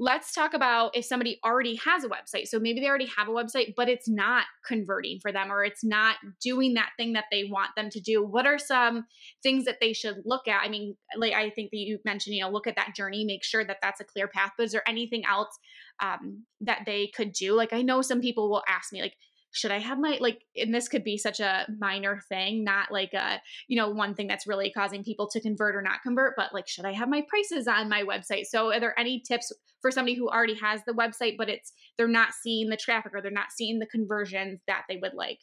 let's 0.00 0.32
talk 0.32 0.54
about 0.54 0.96
if 0.96 1.04
somebody 1.04 1.40
already 1.44 1.74
has 1.84 2.04
a 2.04 2.08
website. 2.08 2.46
So 2.46 2.60
maybe 2.60 2.80
they 2.80 2.86
already 2.86 3.10
have 3.16 3.28
a 3.28 3.32
website, 3.32 3.74
but 3.76 3.88
it's 3.88 4.08
not 4.08 4.44
converting 4.64 5.18
for 5.20 5.32
them 5.32 5.50
or 5.50 5.64
it's 5.64 5.84
not 5.84 6.16
doing 6.40 6.74
that 6.74 6.90
thing 6.96 7.14
that 7.14 7.24
they 7.32 7.44
want 7.50 7.70
them 7.76 7.90
to 7.90 8.00
do. 8.00 8.24
What 8.24 8.46
are 8.46 8.58
some 8.58 9.06
things 9.42 9.64
that 9.64 9.78
they 9.80 9.92
should 9.92 10.22
look 10.24 10.46
at? 10.46 10.62
I 10.64 10.68
mean, 10.68 10.96
like 11.16 11.32
I 11.32 11.50
think 11.50 11.70
that 11.72 11.78
you 11.78 11.98
mentioned, 12.04 12.36
you 12.36 12.42
know, 12.42 12.50
look 12.50 12.68
at 12.68 12.76
that 12.76 12.94
journey, 12.94 13.24
make 13.24 13.42
sure 13.42 13.64
that 13.64 13.78
that's 13.82 14.00
a 14.00 14.04
clear 14.04 14.28
path. 14.28 14.52
But 14.56 14.64
is 14.64 14.72
there 14.72 14.88
anything 14.88 15.24
else 15.28 15.58
um, 16.00 16.44
that 16.60 16.82
they 16.86 17.08
could 17.08 17.32
do? 17.32 17.54
Like 17.54 17.72
I 17.72 17.82
know 17.82 18.00
some 18.00 18.20
people 18.20 18.48
will 18.48 18.62
ask 18.68 18.92
me, 18.92 19.02
like, 19.02 19.16
should 19.58 19.72
I 19.72 19.80
have 19.80 19.98
my 19.98 20.18
like 20.20 20.44
and 20.56 20.74
this 20.74 20.88
could 20.88 21.04
be 21.04 21.18
such 21.18 21.40
a 21.40 21.66
minor 21.78 22.20
thing, 22.28 22.64
not 22.64 22.92
like 22.92 23.12
a, 23.12 23.40
you 23.66 23.76
know, 23.76 23.90
one 23.90 24.14
thing 24.14 24.28
that's 24.28 24.46
really 24.46 24.70
causing 24.70 25.02
people 25.02 25.28
to 25.30 25.40
convert 25.40 25.74
or 25.74 25.82
not 25.82 26.02
convert, 26.02 26.34
but 26.36 26.54
like 26.54 26.68
should 26.68 26.84
I 26.84 26.92
have 26.92 27.08
my 27.08 27.24
prices 27.28 27.66
on 27.66 27.88
my 27.88 28.02
website? 28.02 28.46
So 28.46 28.72
are 28.72 28.80
there 28.80 28.98
any 28.98 29.20
tips 29.20 29.52
for 29.82 29.90
somebody 29.90 30.16
who 30.16 30.28
already 30.28 30.54
has 30.54 30.80
the 30.86 30.92
website 30.92 31.36
but 31.36 31.48
it's 31.48 31.72
they're 31.96 32.08
not 32.08 32.34
seeing 32.40 32.68
the 32.68 32.76
traffic 32.76 33.12
or 33.14 33.20
they're 33.20 33.30
not 33.30 33.52
seeing 33.52 33.78
the 33.78 33.86
conversions 33.86 34.60
that 34.66 34.84
they 34.88 34.96
would 34.96 35.14
like? 35.14 35.40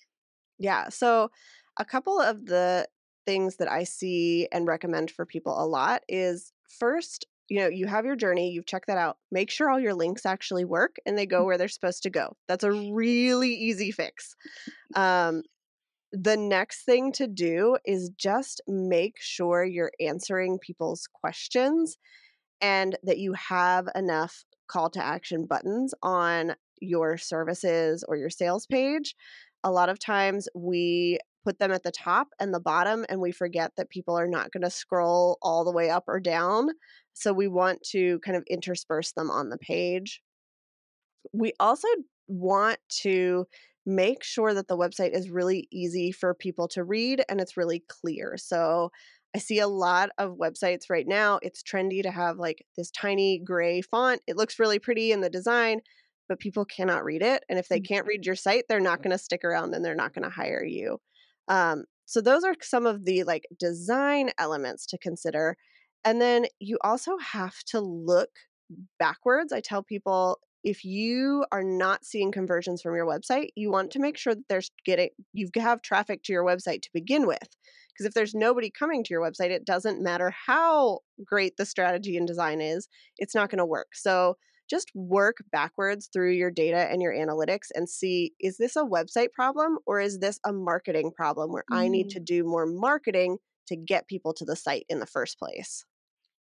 Yeah. 0.58 0.89
So 0.89 1.30
a 1.78 1.86
couple 1.86 2.19
of 2.19 2.45
the 2.45 2.88
things 3.25 3.58
that 3.58 3.69
I 3.69 3.84
see 3.84 4.47
and 4.51 4.67
recommend 4.67 5.12
for 5.12 5.25
people 5.25 5.62
a 5.62 5.65
lot 5.65 6.04
is 6.08 6.54
first 6.80 7.25
you 7.50 7.60
know, 7.60 7.68
you 7.68 7.88
have 7.88 8.06
your 8.06 8.16
journey, 8.16 8.52
you've 8.52 8.66
checked 8.66 8.88
that 8.88 8.98
out. 8.98 9.18
Make 9.32 9.52
sure 9.52 9.70
all 9.70 9.80
your 9.80 9.94
links 9.94 10.26
actually 10.26 10.66
work 10.66 10.96
and 11.06 11.18
they 11.18 11.26
go 11.26 11.44
mm. 11.44 11.46
where 11.46 11.58
they're 11.58 11.68
supposed 11.68 12.04
to 12.04 12.10
go. 12.10 12.36
That's 12.48 12.64
a 12.64 12.72
really 12.72 13.54
easy 13.54 13.92
fix. 13.92 14.36
Um, 14.96 15.44
the 16.12 16.38
next 16.38 16.86
thing 16.86 17.12
to 17.14 17.28
do 17.28 17.78
is 17.86 18.10
just 18.18 18.62
make 18.68 19.16
sure 19.20 19.64
you're 19.64 19.92
answering 20.00 20.60
people's 20.60 21.08
questions 21.14 21.98
and 22.62 22.98
that 23.04 23.18
you 23.18 23.34
have 23.34 23.88
enough 23.96 24.46
call 24.68 24.90
to 24.92 25.04
action 25.04 25.46
buttons 25.46 25.94
on 26.02 26.56
your 26.82 27.18
services 27.18 28.04
or 28.08 28.16
your 28.16 28.30
sales 28.30 28.66
page. 28.66 29.16
A 29.64 29.72
lot 29.72 29.90
of 29.90 30.00
times 30.00 30.48
we 30.56 31.20
put 31.46 31.60
them 31.60 31.72
at 31.72 31.84
the 31.84 31.92
top 31.92 32.28
and 32.40 32.54
the 32.54 32.60
bottom 32.60 33.06
and 33.08 33.22
we 33.22 33.32
forget 33.32 33.72
that 33.78 33.90
people 33.90 34.18
are 34.18 34.28
not 34.28 34.52
going 34.52 34.64
to 34.64 34.70
scroll 34.70 35.38
all 35.42 35.64
the 35.64 35.72
way 35.72 35.90
up 35.90 36.04
or 36.08 36.20
down 36.20 36.70
so 37.16 37.32
we 37.32 37.48
want 37.48 37.82
to 37.92 38.20
kind 38.20 38.36
of 38.36 38.44
intersperse 38.48 39.14
them 39.14 39.32
on 39.32 39.50
the 39.50 39.58
page. 39.58 40.22
We 41.34 41.54
also 41.60 41.88
want 42.28 42.78
to 43.04 43.46
make 43.86 44.24
sure 44.24 44.54
that 44.54 44.68
the 44.68 44.78
website 44.78 45.16
is 45.16 45.30
really 45.30 45.68
easy 45.72 46.12
for 46.12 46.34
people 46.34 46.68
to 46.70 46.84
read 46.84 47.24
and 47.30 47.40
it's 47.40 47.56
really 47.56 47.84
clear. 47.88 48.36
So 48.38 48.92
I 49.34 49.40
see 49.40 49.60
a 49.60 49.68
lot 49.68 50.10
of 50.18 50.38
websites 50.38 50.90
right 50.90 51.08
now. 51.08 51.40
It's 51.42 51.64
trendy 51.64 52.04
to 52.04 52.12
have 52.12 52.38
like 52.38 52.66
this 52.78 52.92
tiny 52.92 53.40
gray 53.40 53.82
font. 53.82 54.22
It 54.28 54.38
looks 54.38 54.60
really 54.60 54.80
pretty 54.80 55.12
in 55.12 55.22
the 55.22 55.30
design, 55.30 55.80
but 56.28 56.40
people 56.40 56.66
cannot 56.66 57.06
read 57.06 57.22
it. 57.22 57.44
And 57.48 57.58
if 57.58 57.70
they 57.70 57.80
mm. 57.80 57.88
can't 57.88 58.08
read 58.08 58.26
your 58.26 58.36
site, 58.36 58.66
they're 58.68 58.80
not 58.82 59.02
going 59.02 59.12
to 59.12 59.18
stick 59.18 59.46
around 59.46 59.74
and 59.74 59.86
they're 59.86 59.96
not 59.96 60.14
going 60.14 60.24
to 60.24 60.30
hire 60.30 60.66
you. 60.66 61.00
Um, 61.48 61.86
so 62.06 62.22
those 62.22 62.44
are 62.44 62.56
some 62.62 62.86
of 62.86 63.06
the 63.06 63.24
like 63.24 63.46
design 63.60 64.32
elements 64.38 64.86
to 64.88 64.98
consider. 64.98 65.58
And 66.04 66.22
then 66.22 66.46
you 66.60 66.78
also 66.84 67.18
have 67.18 67.56
to 67.68 67.80
look 67.80 68.30
backwards. 69.00 69.52
I 69.52 69.62
tell 69.62 69.84
people 69.84 70.40
if 70.64 70.84
you 70.84 71.46
are 71.52 71.64
not 71.64 72.04
seeing 72.04 72.32
conversions 72.32 72.82
from 72.82 72.96
your 72.96 73.06
website, 73.06 73.50
you 73.56 73.72
want 73.72 73.92
to 73.92 74.00
make 74.00 74.18
sure 74.18 74.34
that 74.34 74.48
there's 74.50 74.72
getting 74.84 75.10
you 75.34 75.48
have 75.58 75.82
traffic 75.82 76.24
to 76.24 76.34
your 76.34 76.44
website 76.44 76.82
to 76.82 76.90
begin 76.94 77.28
with. 77.28 77.48
Because 77.94 78.08
if 78.08 78.14
there's 78.14 78.34
nobody 78.34 78.72
coming 78.78 79.04
to 79.04 79.14
your 79.14 79.22
website, 79.22 79.52
it 79.52 79.64
doesn't 79.64 80.04
matter 80.04 80.34
how 80.48 81.00
great 81.24 81.56
the 81.58 81.66
strategy 81.66 82.18
and 82.18 82.28
design 82.28 82.62
is, 82.62 82.90
it's 83.18 83.36
not 83.36 83.50
going 83.50 83.60
to 83.60 83.66
work. 83.66 83.90
So 83.94 84.36
just 84.69 84.91
work 84.93 85.38
backwards 85.51 86.10
through 86.12 86.32
your 86.32 86.51
data 86.51 86.88
and 86.91 87.01
your 87.01 87.13
analytics 87.13 87.67
and 87.73 87.89
see 87.89 88.34
is 88.39 88.58
this 88.58 88.75
a 88.75 88.84
website 88.84 89.32
problem 89.32 89.78
or 89.86 89.99
is 89.99 90.19
this 90.19 90.39
a 90.45 90.51
marketing 90.51 91.12
problem 91.15 91.51
where 91.51 91.65
mm. 91.71 91.78
I 91.78 91.88
need 91.88 92.10
to 92.12 92.19
mm. 92.19 92.25
do 92.25 92.43
more 92.43 92.65
marketing 92.65 93.38
to 93.67 93.75
get 93.75 94.08
people 94.08 94.34
to 94.34 94.45
the 94.45 94.56
site 94.56 94.86
in 94.89 94.99
the 94.99 95.06
first 95.06 95.39
place? 95.39 95.86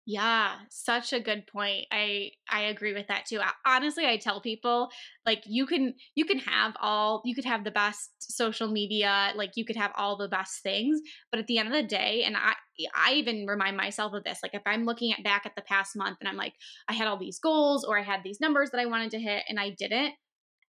Yeah, 0.07 0.59
such 0.69 1.13
a 1.13 1.19
good 1.19 1.47
point. 1.47 1.87
I 1.91 2.31
I 2.47 2.61
agree 2.63 2.93
with 2.93 3.07
that 3.07 3.25
too. 3.25 3.39
Honestly, 3.65 4.05
I 4.05 4.17
tell 4.17 4.39
people 4.39 4.89
like 5.25 5.41
you 5.47 5.65
can 5.65 5.95
you 6.13 6.25
can 6.25 6.37
have 6.39 6.75
all 6.79 7.23
you 7.25 7.33
could 7.33 7.45
have 7.45 7.63
the 7.63 7.71
best 7.71 8.11
social 8.19 8.67
media, 8.67 9.31
like 9.35 9.53
you 9.55 9.65
could 9.65 9.75
have 9.75 9.91
all 9.95 10.15
the 10.15 10.27
best 10.27 10.61
things, 10.61 11.01
but 11.31 11.39
at 11.39 11.47
the 11.47 11.57
end 11.57 11.69
of 11.69 11.73
the 11.73 11.81
day 11.87 12.23
and 12.23 12.37
I 12.37 12.53
I 12.93 13.13
even 13.13 13.47
remind 13.47 13.77
myself 13.77 14.13
of 14.13 14.23
this 14.23 14.39
like 14.43 14.53
if 14.53 14.61
I'm 14.67 14.85
looking 14.85 15.11
at 15.11 15.23
back 15.23 15.47
at 15.47 15.55
the 15.55 15.63
past 15.63 15.95
month 15.95 16.17
and 16.19 16.29
I'm 16.29 16.37
like 16.37 16.53
I 16.87 16.93
had 16.93 17.07
all 17.07 17.17
these 17.17 17.39
goals 17.39 17.83
or 17.83 17.97
I 17.97 18.03
had 18.03 18.21
these 18.23 18.39
numbers 18.39 18.69
that 18.71 18.79
I 18.81 18.85
wanted 18.85 19.09
to 19.11 19.19
hit 19.19 19.43
and 19.49 19.59
I 19.59 19.71
didn't, 19.71 20.13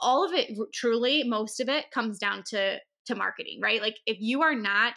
all 0.00 0.24
of 0.24 0.32
it 0.32 0.50
truly 0.72 1.24
most 1.24 1.60
of 1.60 1.68
it 1.68 1.90
comes 1.90 2.18
down 2.18 2.42
to 2.50 2.78
to 3.06 3.14
marketing, 3.14 3.60
right? 3.62 3.80
Like 3.80 3.96
if 4.06 4.18
you 4.20 4.42
are 4.42 4.54
not 4.54 4.94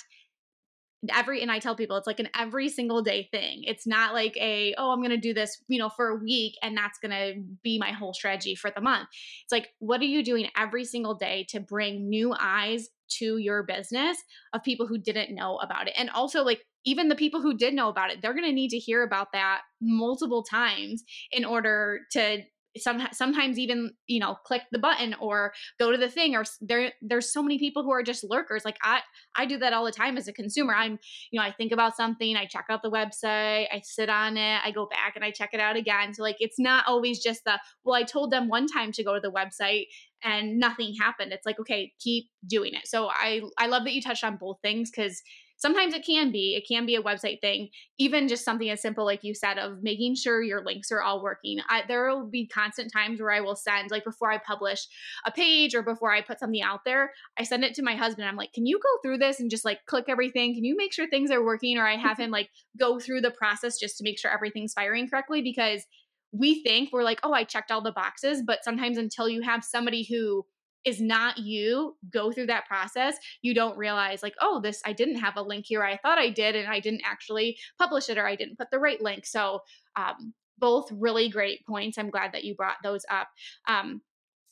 every 1.12 1.42
and 1.42 1.52
I 1.52 1.60
tell 1.60 1.76
people 1.76 1.98
it's 1.98 2.08
like 2.08 2.20
an 2.20 2.30
every 2.38 2.70
single 2.70 3.02
day 3.02 3.28
thing. 3.32 3.64
It's 3.64 3.88
not 3.88 4.14
like 4.14 4.36
a 4.38 4.74
oh 4.78 4.92
I'm 4.92 5.00
going 5.00 5.10
to 5.10 5.18
do 5.18 5.34
this, 5.34 5.62
you 5.68 5.80
know, 5.80 5.90
for 5.90 6.10
a 6.10 6.16
week 6.16 6.56
and 6.62 6.78
that's 6.78 7.00
going 7.00 7.12
to 7.12 7.42
be 7.64 7.78
my 7.78 7.92
whole 7.92 8.14
strategy 8.14 8.56
for 8.56 8.72
the 8.72 8.82
month. 8.82 9.08
It's 9.44 9.52
like 9.52 9.70
what 9.80 10.02
are 10.02 10.06
you 10.06 10.24
doing 10.24 10.50
every 10.58 10.86
single 10.86 11.16
day 11.16 11.46
to 11.50 11.60
bring 11.60 12.10
new 12.10 12.34
eyes 12.40 12.90
to 13.20 13.38
your 13.38 13.64
business 13.64 14.18
of 14.54 14.64
people 14.64 14.88
who 14.88 14.98
didn't 14.98 15.36
know 15.36 15.58
about 15.58 15.88
it. 15.88 15.94
And 15.98 16.10
also 16.10 16.44
like 16.44 16.62
even 16.86 17.08
the 17.08 17.16
people 17.16 17.42
who 17.42 17.56
did 17.56 17.74
know 17.74 17.90
about 17.90 18.12
it, 18.12 18.22
they're 18.22 18.34
going 18.34 18.50
to 18.50 18.52
need 18.52 18.70
to 18.70 18.78
hear 18.78 19.04
about 19.04 19.32
that 19.34 19.62
multiple 19.82 20.44
times 20.44 21.04
in 21.32 21.46
order 21.46 22.02
to 22.12 22.40
some, 22.78 23.08
sometimes 23.12 23.60
even 23.60 23.92
you 24.08 24.20
know 24.20 24.36
click 24.46 24.64
the 24.72 24.80
button 24.80 25.16
or 25.20 25.54
go 25.80 25.92
to 25.92 25.98
the 25.98 26.10
thing 26.10 26.36
or 26.36 26.44
there 26.62 26.92
there's 27.02 27.32
so 27.32 27.42
many 27.44 27.60
people 27.60 27.84
who 27.84 27.92
are 27.92 28.04
just 28.04 28.24
lurkers. 28.24 28.66
Like 28.66 28.78
i 28.82 29.02
i 29.36 29.46
do 29.46 29.58
that 29.60 29.74
all 29.74 29.86
the 29.86 29.92
time 29.92 30.18
as 30.18 30.28
a 30.28 30.34
consumer. 30.34 30.74
I'm 30.74 30.98
you 31.32 31.40
know 31.40 31.46
i 31.46 31.52
think 31.52 31.72
about 31.72 31.96
something 31.96 32.36
i 32.36 32.46
check 32.46 32.66
out 32.70 32.82
the 32.82 32.92
website 32.92 33.68
i 33.72 33.82
sit 33.84 34.10
on 34.10 34.38
it 34.38 34.62
i 34.64 34.72
go 34.72 34.88
back 34.88 35.14
and 35.16 35.24
i 35.24 35.32
check 35.32 35.52
it 35.54 35.60
out 35.60 35.76
again. 35.76 36.14
So 36.14 36.24
like 36.24 36.38
it's 36.40 36.60
not 36.60 36.86
always 36.88 37.22
just 37.22 37.44
the 37.46 37.60
well 37.84 37.96
i 37.96 38.04
told 38.04 38.32
them 38.32 38.48
one 38.48 38.68
time 38.68 38.92
to 38.94 39.04
go 39.04 39.14
to 39.14 39.20
the 39.20 39.32
website 39.32 39.86
and 40.26 40.58
nothing 40.58 40.96
happened. 41.00 41.34
It's 41.34 41.46
like 41.46 41.60
okay 41.60 41.92
keep 42.00 42.30
doing 42.48 42.74
it. 42.74 42.88
So 42.88 43.10
i 43.10 43.42
i 43.58 43.68
love 43.68 43.84
that 43.84 43.94
you 43.94 44.02
touched 44.02 44.24
on 44.24 44.38
both 44.38 44.58
things 44.62 44.90
because 44.90 45.22
sometimes 45.64 45.94
it 45.94 46.06
can 46.06 46.30
be 46.30 46.56
it 46.56 46.68
can 46.68 46.86
be 46.86 46.96
a 46.96 47.02
website 47.02 47.40
thing 47.40 47.70
even 47.98 48.28
just 48.28 48.44
something 48.44 48.70
as 48.70 48.82
simple 48.82 49.06
like 49.06 49.24
you 49.24 49.34
said 49.34 49.58
of 49.58 49.82
making 49.82 50.14
sure 50.14 50.44
your 50.44 50.62
links 50.66 50.92
are 50.92 51.02
all 51.02 51.24
working. 51.24 51.60
I, 51.70 51.84
there 51.88 52.10
will 52.10 52.26
be 52.30 52.48
constant 52.48 52.92
times 52.92 53.22
where 53.22 53.32
i 53.32 53.40
will 53.40 53.56
send 53.56 53.90
like 53.90 54.04
before 54.04 54.30
i 54.30 54.38
publish 54.38 54.86
a 55.26 55.32
page 55.32 55.74
or 55.74 55.82
before 55.82 56.12
i 56.12 56.22
put 56.22 56.40
something 56.40 56.62
out 56.62 56.82
there 56.86 57.14
i 57.40 57.44
send 57.44 57.64
it 57.64 57.74
to 57.76 57.82
my 57.82 57.96
husband 57.96 58.28
i'm 58.28 58.36
like 58.36 58.52
can 58.52 58.66
you 58.66 58.78
go 58.78 59.02
through 59.02 59.18
this 59.18 59.40
and 59.40 59.50
just 59.50 59.64
like 59.64 59.80
click 59.86 60.06
everything? 60.10 60.54
Can 60.54 60.66
you 60.66 60.76
make 60.76 60.94
sure 60.94 61.08
things 61.08 61.32
are 61.32 61.44
working 61.44 61.78
or 61.78 61.88
i 61.88 61.96
have 61.96 62.20
him 62.20 62.30
like 62.30 62.50
go 62.78 63.00
through 63.00 63.22
the 63.22 63.32
process 63.32 63.80
just 63.80 63.98
to 63.98 64.04
make 64.04 64.20
sure 64.20 64.32
everything's 64.32 64.74
firing 64.74 65.10
correctly? 65.10 65.42
Because 65.42 65.86
we 66.34 66.64
think 66.64 66.90
we're 66.92 67.04
like 67.04 67.20
oh 67.22 67.32
i 67.32 67.44
checked 67.44 67.72
all 67.72 67.82
the 67.82 67.92
boxes 67.92 68.42
but 68.46 68.64
sometimes 68.64 68.98
until 68.98 69.30
you 69.30 69.42
have 69.42 69.64
somebody 69.64 70.04
who 70.04 70.44
is 70.86 71.02
not 71.02 71.38
you 71.38 71.96
go 72.12 72.32
through 72.32 72.48
that 72.48 72.66
process 72.66 73.16
you 73.42 73.54
don't 73.54 73.78
realize 73.78 74.22
like 74.22 74.36
oh 74.42 74.60
this 74.62 74.82
i 74.86 74.94
didn't 74.94 75.18
have 75.18 75.38
a 75.38 75.42
link 75.42 75.66
here. 75.68 75.84
I 75.84 75.98
thought 75.98 76.18
i 76.18 76.30
did 76.30 76.56
and 76.56 76.68
i 76.68 76.80
didn't 76.80 77.04
actually 77.06 77.58
publish 77.80 78.10
it 78.10 78.18
or 78.18 78.28
i 78.28 78.36
didn't 78.36 78.58
put 78.58 78.70
the 78.72 78.80
right 78.80 79.02
link. 79.02 79.26
So 79.26 79.60
um, 79.96 80.34
both 80.58 80.90
really 80.92 81.30
great 81.30 81.66
points. 81.66 81.98
I'm 81.98 82.10
glad 82.10 82.32
that 82.34 82.44
you 82.44 82.56
brought 82.56 82.78
those 82.84 83.06
up. 83.10 83.28
Um, 83.68 84.02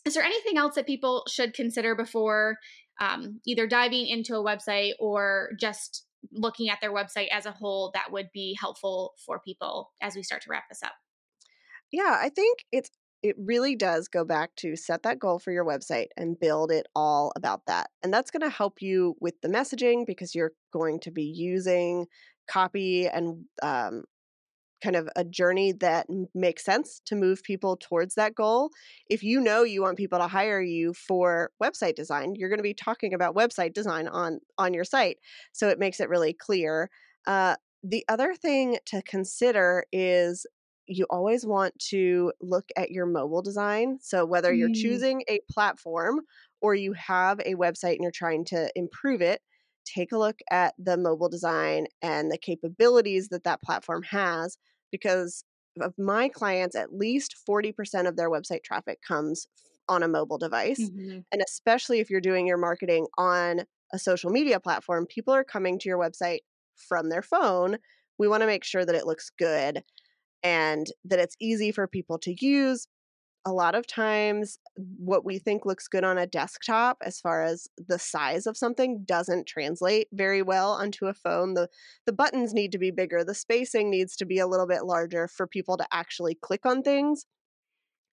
is 0.06 0.14
there 0.14 0.24
anything 0.24 0.58
else 0.58 0.76
that 0.76 0.88
people 0.88 1.24
should 1.30 1.54
consider 1.54 1.96
before 1.96 2.58
um, 3.00 3.40
either 3.46 3.68
diving 3.68 4.08
into 4.08 4.36
a 4.36 4.44
website 4.44 4.92
or 5.00 5.52
just 5.60 6.06
looking 6.32 6.70
at 6.70 6.80
their 6.82 6.94
website 6.94 7.30
as 7.32 7.46
a 7.46 7.52
whole 7.52 7.92
that 7.94 8.12
would 8.12 8.30
be 8.34 8.58
helpful 8.60 9.14
for 9.26 9.40
people 9.40 9.92
as 10.02 10.16
we 10.16 10.24
start 10.24 10.42
to 10.44 10.50
wrap 10.50 10.64
this 10.70 10.84
up? 10.84 10.94
Yeah, 11.92 12.18
I 12.20 12.30
think 12.30 12.60
it's 12.72 12.90
it 13.24 13.36
really 13.38 13.76
does 13.76 14.08
go 14.08 14.26
back 14.26 14.56
to 14.58 14.76
set 14.76 15.04
that 15.04 15.20
goal 15.20 15.40
for 15.40 15.52
your 15.52 15.66
website 15.66 16.08
and 16.18 16.40
build 16.40 16.72
it 16.72 16.88
all 16.96 17.32
about 17.36 17.66
that. 17.68 17.90
And 18.02 18.14
that's 18.14 18.32
going 18.32 18.42
to 18.42 18.50
help 18.50 18.82
you 18.82 19.16
with 19.22 19.40
the 19.42 19.48
messaging 19.48 20.06
because 20.06 20.34
you're 20.34 20.54
going 20.74 21.00
to 21.02 21.12
be 21.12 21.24
using 21.24 22.08
copy 22.48 23.08
and 23.08 23.46
um, 23.62 24.04
kind 24.84 24.96
of 24.96 25.08
a 25.16 25.24
journey 25.24 25.72
that 25.74 26.08
makes 26.34 26.66
sense 26.66 27.02
to 27.06 27.16
move 27.16 27.44
people 27.44 27.78
towards 27.78 28.16
that 28.16 28.36
goal. 28.36 28.72
If 29.10 29.24
you 29.24 29.40
know 29.40 29.64
you 29.64 29.82
want 29.84 29.98
people 29.98 30.20
to 30.20 30.28
hire 30.28 30.62
you 30.62 30.94
for 30.94 31.52
website 31.64 31.96
design, 31.96 32.34
you're 32.36 32.50
going 32.50 32.60
to 32.60 32.64
be 32.64 32.74
talking 32.74 33.14
about 33.14 33.36
website 33.36 33.74
design 33.74 34.08
on 34.08 34.40
on 34.58 34.74
your 34.74 34.84
site, 34.84 35.18
so 35.52 35.70
it 35.70 35.80
makes 35.80 36.00
it 36.00 36.10
really 36.10 36.34
clear. 36.34 36.90
Uh, 37.28 37.56
the 37.84 38.04
other 38.10 38.34
thing 38.36 38.78
to 38.86 39.02
consider 39.04 39.86
is 39.92 40.46
you 40.88 41.06
always 41.10 41.46
want 41.46 41.78
to 41.80 42.34
look 42.42 42.70
at 42.76 42.92
your 42.92 43.06
mobile 43.06 43.42
design. 43.42 44.00
So 44.02 44.26
whether 44.26 44.54
you're 44.54 44.70
Mm. 44.70 44.74
choosing 44.74 45.24
a 45.28 45.40
platform 45.50 46.22
or 46.62 46.76
you 46.76 46.94
have 46.94 47.40
a 47.42 47.56
website 47.56 47.94
and 47.94 48.04
you're 48.04 48.12
trying 48.12 48.46
to 48.46 48.72
improve 48.76 49.22
it, 49.22 49.42
take 49.86 50.12
a 50.12 50.18
look 50.18 50.40
at 50.52 50.74
the 50.78 50.98
mobile 50.98 51.30
design 51.30 51.88
and 52.02 52.32
the 52.32 52.38
capabilities 52.38 53.30
that 53.30 53.44
that 53.44 53.62
platform 53.62 54.04
has 54.04 54.58
because 54.92 55.44
of 55.80 55.94
my 55.98 56.28
clients 56.30 56.76
at 56.76 56.94
least 56.94 57.36
40% 57.46 58.08
of 58.08 58.16
their 58.18 58.30
website 58.30 58.64
traffic 58.64 59.00
comes 59.08 59.48
on 59.88 60.04
a 60.04 60.08
mobile 60.08 60.38
device 60.38 60.92
Mhm. 60.92 61.24
and 61.32 61.42
especially 61.42 62.00
if 62.00 62.10
you're 62.10 62.22
doing 62.22 62.46
your 62.46 62.58
marketing 62.58 63.08
on 63.18 63.62
a 63.94 63.98
social 64.00 64.30
media 64.30 64.60
platform 64.60 65.06
people 65.08 65.34
are 65.34 65.44
coming 65.46 65.80
to 65.80 65.90
your 65.90 65.98
website 65.98 66.40
from 66.76 67.10
their 67.10 67.22
phone 67.22 67.78
we 68.20 68.28
want 68.28 68.42
to 68.42 68.48
make 68.48 68.64
sure 68.64 68.86
that 68.86 68.96
it 68.96 69.06
looks 69.08 69.30
good 69.40 69.82
and 70.44 70.88
that 71.06 71.20
it's 71.20 71.36
easy 71.40 71.72
for 71.72 71.88
people 71.88 72.18
to 72.20 72.36
use. 72.44 72.88
A 73.46 73.52
lot 73.52 73.74
of 73.74 73.88
times 73.88 74.60
what 74.76 75.26
we 75.26 75.40
think 75.40 75.66
looks 75.66 75.88
good 75.88 76.04
on 76.04 76.18
a 76.20 76.28
desktop 76.28 76.98
as 77.04 77.20
far 77.20 77.42
as 77.44 77.68
the 77.88 77.98
size 77.98 78.46
of 78.46 78.56
something 78.56 79.04
doesn't 79.04 79.48
translate 79.48 80.08
very 80.14 80.44
well 80.44 80.74
onto 80.74 81.08
a 81.08 81.14
phone. 81.14 81.56
The 81.56 81.68
the 82.06 82.14
buttons 82.14 82.54
need 82.54 82.72
to 82.74 82.78
be 82.78 82.92
bigger. 82.92 83.24
The 83.24 83.34
spacing 83.34 83.90
needs 83.90 84.16
to 84.18 84.26
be 84.26 84.38
a 84.38 84.46
little 84.46 84.68
bit 84.68 84.86
larger 84.86 85.28
for 85.28 85.48
people 85.48 85.76
to 85.78 85.88
actually 85.92 86.36
click 86.36 86.66
on 86.66 86.84
things. 86.84 87.26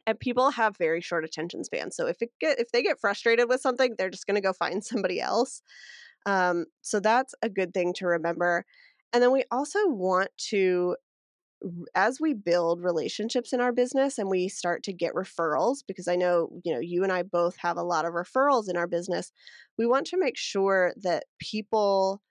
And 0.06 0.18
people 0.18 0.50
have 0.50 0.78
very 0.78 1.02
short 1.02 1.26
attention 1.26 1.62
spans. 1.62 1.94
So 1.94 2.06
if 2.06 2.22
it 2.22 2.30
get 2.40 2.58
if 2.58 2.72
they 2.72 2.82
get 2.82 2.98
frustrated 2.98 3.50
with 3.50 3.60
something 3.60 3.94
they're 3.98 4.08
just 4.08 4.26
going 4.26 4.36
to 4.36 4.40
go 4.40 4.54
find 4.54 4.82
somebody 4.84 5.20
else. 5.20 5.60
Um, 6.24 6.66
so 6.80 7.00
that's 7.00 7.34
a 7.42 7.50
good 7.50 7.74
thing 7.74 7.92
to 7.94 8.06
remember. 8.06 8.64
And 9.12 9.22
then 9.22 9.32
we 9.32 9.44
also 9.50 9.88
want 9.88 10.30
to 10.48 10.96
as 11.94 12.20
we 12.20 12.34
build 12.34 12.82
relationships 12.82 13.52
in 13.52 13.60
our 13.60 13.72
business 13.72 14.18
and 14.18 14.30
we 14.30 14.48
start 14.48 14.82
to 14.84 14.92
get 14.92 15.14
referrals 15.14 15.78
because 15.86 16.06
i 16.06 16.14
know 16.14 16.48
you 16.64 16.72
know 16.72 16.80
you 16.80 17.02
and 17.02 17.12
i 17.12 17.22
both 17.22 17.56
have 17.56 17.76
a 17.76 17.82
lot 17.82 18.04
of 18.04 18.12
referrals 18.12 18.68
in 18.68 18.76
our 18.76 18.86
business 18.86 19.32
we 19.76 19.86
want 19.86 20.06
to 20.06 20.18
make 20.18 20.36
sure 20.36 20.92
that 21.02 21.24
people 21.40 22.22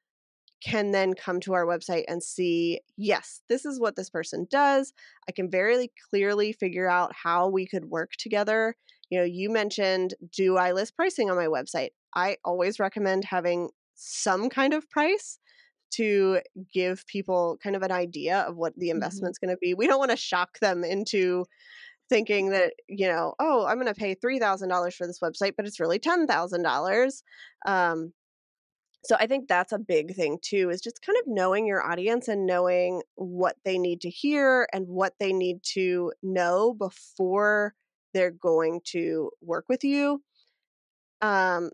can 0.62 0.92
then 0.92 1.14
come 1.14 1.40
to 1.40 1.54
our 1.54 1.66
website 1.66 2.04
and 2.08 2.22
see 2.24 2.80
yes 2.98 3.42
this 3.50 3.66
is 3.66 3.80
what 3.80 3.96
this 3.96 4.10
person 4.10 4.48
does. 4.50 4.94
I 5.30 5.32
can 5.32 5.50
very 5.50 5.92
clearly 6.10 6.52
figure 6.52 6.90
out 6.90 7.12
how 7.14 7.48
we 7.50 7.68
could 7.68 7.86
work 7.86 8.12
together. 8.18 8.76
You 9.10 9.20
know 9.20 9.26
you 9.26 9.50
mentioned 9.50 10.16
do 10.32 10.58
i 10.58 10.72
list 10.72 10.96
pricing 10.96 11.30
on 11.30 11.38
my 11.38 11.48
website? 11.48 11.90
I 12.16 12.38
always 12.44 12.80
recommend 12.80 13.26
having 13.26 13.70
some 13.96 14.50
kind 14.50 14.74
of 14.74 14.90
price 14.90 15.40
to 15.98 16.42
give 16.74 17.06
people 17.08 17.58
kind 17.64 17.76
of 17.76 17.84
an 17.84 17.92
idea 17.92 18.42
of 18.42 18.58
what 18.58 18.74
the 18.78 18.90
Mhm. 18.92 18.92
investment's 18.92 19.40
going 19.40 19.52
to 19.52 19.58
be. 19.62 19.74
We 19.74 19.88
don't 19.88 20.00
want 20.00 20.12
to 20.12 20.18
shock 20.18 20.60
them 20.60 20.84
into 20.84 21.46
thinking 22.10 22.50
that, 22.52 22.74
you 22.90 23.08
know, 23.08 23.36
oh, 23.40 23.66
I'm 23.68 23.78
going 23.80 23.94
to 23.94 24.00
pay 24.00 24.16
$3,000 24.16 24.96
for 24.96 25.08
this 25.08 25.20
website, 25.22 25.54
but 25.58 25.68
it's 25.68 25.80
really 25.80 26.00
$10,000. 26.00 27.24
Um, 27.66 28.14
so 29.04 29.16
I 29.20 29.28
think 29.28 29.48
that's 29.48 29.72
a 29.72 29.80
big 29.80 30.16
thing 30.16 30.40
too, 30.42 30.70
is 30.70 30.82
just 30.82 31.02
kind 31.02 31.18
of 31.20 31.24
knowing 31.28 31.66
your 31.66 31.86
audience 31.86 32.28
and 32.28 32.46
knowing 32.46 33.04
what 33.16 33.56
they 33.64 33.78
need 33.78 34.02
to 34.02 34.10
hear 34.10 34.68
and 34.74 34.88
what 34.88 35.14
they 35.20 35.32
need 35.32 35.64
to 35.74 36.12
know 36.24 36.74
before 36.74 37.74
they're 38.14 38.32
going 38.32 38.82
to 38.86 39.32
work 39.42 39.66
with 39.70 39.84
you. 39.84 40.24
Um, 41.22 41.72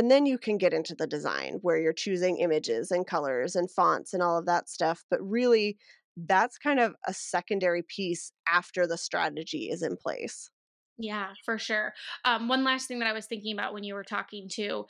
and 0.00 0.10
then 0.10 0.24
you 0.24 0.38
can 0.38 0.56
get 0.56 0.72
into 0.72 0.94
the 0.94 1.06
design 1.06 1.58
where 1.60 1.76
you're 1.76 1.92
choosing 1.92 2.38
images 2.38 2.90
and 2.90 3.06
colors 3.06 3.54
and 3.54 3.70
fonts 3.70 4.14
and 4.14 4.22
all 4.22 4.38
of 4.38 4.46
that 4.46 4.66
stuff. 4.66 5.04
But 5.10 5.20
really, 5.20 5.76
that's 6.16 6.56
kind 6.56 6.80
of 6.80 6.94
a 7.06 7.12
secondary 7.12 7.82
piece 7.82 8.32
after 8.48 8.86
the 8.86 8.96
strategy 8.96 9.68
is 9.70 9.82
in 9.82 9.98
place. 9.98 10.48
Yeah, 10.96 11.34
for 11.44 11.58
sure. 11.58 11.92
Um, 12.24 12.48
one 12.48 12.64
last 12.64 12.88
thing 12.88 13.00
that 13.00 13.08
I 13.08 13.12
was 13.12 13.26
thinking 13.26 13.52
about 13.52 13.74
when 13.74 13.84
you 13.84 13.92
were 13.92 14.02
talking 14.02 14.48
too, 14.50 14.86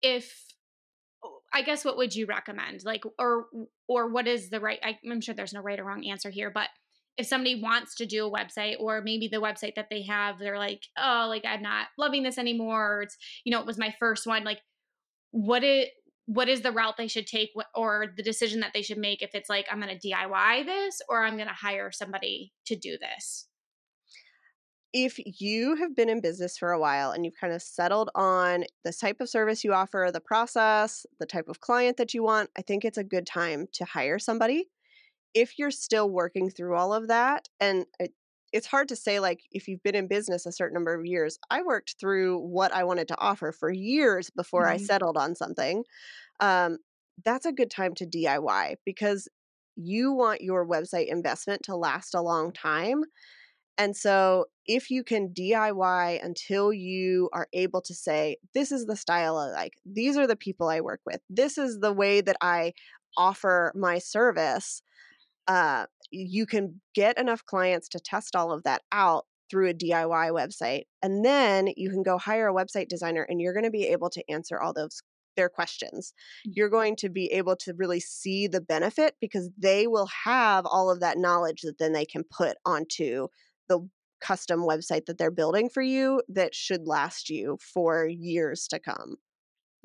if 0.00 0.46
I 1.52 1.60
guess 1.60 1.84
what 1.84 1.98
would 1.98 2.16
you 2.16 2.24
recommend? 2.24 2.86
Like, 2.86 3.04
or 3.18 3.48
or 3.86 4.08
what 4.08 4.26
is 4.26 4.48
the 4.48 4.60
right? 4.60 4.78
I, 4.82 4.98
I'm 5.10 5.20
sure 5.20 5.34
there's 5.34 5.52
no 5.52 5.60
right 5.60 5.78
or 5.78 5.84
wrong 5.84 6.06
answer 6.06 6.30
here, 6.30 6.50
but 6.50 6.70
if 7.16 7.26
somebody 7.26 7.60
wants 7.60 7.94
to 7.96 8.06
do 8.06 8.26
a 8.26 8.30
website, 8.30 8.74
or 8.80 9.00
maybe 9.00 9.28
the 9.28 9.40
website 9.40 9.76
that 9.76 9.88
they 9.90 10.02
have, 10.02 10.38
they're 10.38 10.58
like, 10.58 10.82
oh, 10.98 11.26
like 11.28 11.44
I'm 11.44 11.62
not 11.62 11.86
loving 11.98 12.22
this 12.22 12.38
anymore. 12.38 12.98
Or 12.98 13.02
it's 13.02 13.16
you 13.44 13.52
know, 13.52 13.60
it 13.60 13.66
was 13.66 13.78
my 13.78 13.94
first 13.98 14.26
one. 14.26 14.44
Like, 14.44 14.60
what 15.30 15.62
it 15.62 15.90
what 16.26 16.48
is 16.48 16.62
the 16.62 16.72
route 16.72 16.96
they 16.96 17.08
should 17.08 17.26
take, 17.26 17.50
or 17.74 18.06
the 18.16 18.22
decision 18.22 18.60
that 18.60 18.72
they 18.72 18.82
should 18.82 18.98
make 18.98 19.22
if 19.22 19.34
it's 19.34 19.50
like 19.50 19.66
I'm 19.70 19.80
going 19.80 19.96
to 19.96 20.08
DIY 20.08 20.66
this, 20.66 21.00
or 21.08 21.22
I'm 21.22 21.36
going 21.36 21.48
to 21.48 21.54
hire 21.54 21.92
somebody 21.92 22.52
to 22.66 22.76
do 22.76 22.96
this. 22.98 23.46
If 24.92 25.18
you 25.40 25.74
have 25.74 25.96
been 25.96 26.08
in 26.08 26.20
business 26.20 26.56
for 26.56 26.70
a 26.70 26.78
while 26.78 27.10
and 27.10 27.24
you've 27.24 27.34
kind 27.38 27.52
of 27.52 27.60
settled 27.60 28.10
on 28.14 28.64
the 28.84 28.92
type 28.92 29.20
of 29.20 29.28
service 29.28 29.64
you 29.64 29.72
offer, 29.74 30.10
the 30.12 30.20
process, 30.20 31.04
the 31.18 31.26
type 31.26 31.48
of 31.48 31.60
client 31.60 31.96
that 31.96 32.14
you 32.14 32.22
want, 32.22 32.48
I 32.56 32.62
think 32.62 32.84
it's 32.84 32.96
a 32.96 33.04
good 33.04 33.26
time 33.26 33.66
to 33.72 33.84
hire 33.84 34.20
somebody 34.20 34.68
if 35.34 35.58
you're 35.58 35.70
still 35.70 36.10
working 36.10 36.50
through 36.50 36.76
all 36.76 36.92
of 36.94 37.08
that 37.08 37.48
and 37.60 37.86
it, 37.98 38.12
it's 38.52 38.66
hard 38.68 38.88
to 38.88 38.96
say 38.96 39.18
like 39.20 39.42
if 39.50 39.66
you've 39.66 39.82
been 39.82 39.96
in 39.96 40.06
business 40.06 40.46
a 40.46 40.52
certain 40.52 40.74
number 40.74 40.94
of 40.94 41.06
years 41.06 41.38
i 41.50 41.62
worked 41.62 41.96
through 42.00 42.38
what 42.38 42.72
i 42.72 42.84
wanted 42.84 43.08
to 43.08 43.18
offer 43.18 43.52
for 43.52 43.70
years 43.72 44.30
before 44.30 44.68
i 44.68 44.76
Mhm. 44.76 44.78
settled 44.78 45.16
on 45.16 45.34
something 45.34 45.84
um, 46.40 46.78
that's 47.24 47.46
a 47.46 47.52
good 47.52 47.70
time 47.70 47.94
to 47.94 48.06
diy 48.06 48.76
because 48.84 49.28
you 49.76 50.12
want 50.12 50.42
your 50.42 50.66
website 50.66 51.08
investment 51.08 51.62
to 51.64 51.76
last 51.76 52.14
a 52.14 52.22
long 52.22 52.52
time 52.52 53.04
and 53.76 53.96
so 53.96 54.46
if 54.66 54.90
you 54.90 55.02
can 55.02 55.32
diy 55.34 56.22
until 56.24 56.72
you 56.72 57.28
are 57.32 57.48
able 57.52 57.80
to 57.82 57.94
say 57.94 58.36
this 58.54 58.70
is 58.72 58.86
the 58.86 58.96
style 58.96 59.36
i 59.36 59.50
like 59.50 59.74
these 59.84 60.16
are 60.16 60.26
the 60.26 60.36
people 60.36 60.68
i 60.68 60.80
work 60.80 61.00
with 61.06 61.20
this 61.28 61.58
is 61.58 61.80
the 61.80 61.92
way 61.92 62.20
that 62.20 62.36
i 62.40 62.72
offer 63.16 63.72
my 63.74 63.98
service 63.98 64.82
uh, 65.46 65.86
you 66.10 66.46
can 66.46 66.80
get 66.94 67.18
enough 67.18 67.44
clients 67.44 67.88
to 67.90 68.00
test 68.00 68.36
all 68.36 68.52
of 68.52 68.62
that 68.64 68.82
out 68.92 69.26
through 69.50 69.68
a 69.68 69.74
DIY 69.74 70.30
website. 70.30 70.84
And 71.02 71.24
then 71.24 71.68
you 71.76 71.90
can 71.90 72.02
go 72.02 72.18
hire 72.18 72.48
a 72.48 72.54
website 72.54 72.88
designer 72.88 73.22
and 73.28 73.40
you're 73.40 73.52
going 73.52 73.64
to 73.64 73.70
be 73.70 73.88
able 73.88 74.10
to 74.10 74.30
answer 74.30 74.60
all 74.60 74.72
those 74.72 75.02
their 75.36 75.48
questions. 75.48 76.12
You're 76.44 76.68
going 76.68 76.96
to 76.96 77.08
be 77.08 77.26
able 77.32 77.56
to 77.56 77.74
really 77.74 78.00
see 78.00 78.46
the 78.46 78.60
benefit 78.60 79.16
because 79.20 79.50
they 79.58 79.88
will 79.88 80.08
have 80.24 80.64
all 80.64 80.90
of 80.90 81.00
that 81.00 81.18
knowledge 81.18 81.62
that 81.62 81.78
then 81.78 81.92
they 81.92 82.04
can 82.04 82.24
put 82.24 82.56
onto 82.64 83.28
the 83.68 83.88
custom 84.20 84.60
website 84.60 85.06
that 85.06 85.18
they're 85.18 85.30
building 85.30 85.68
for 85.68 85.82
you 85.82 86.22
that 86.28 86.54
should 86.54 86.86
last 86.86 87.28
you 87.28 87.58
for 87.60 88.06
years 88.06 88.66
to 88.68 88.78
come. 88.78 89.16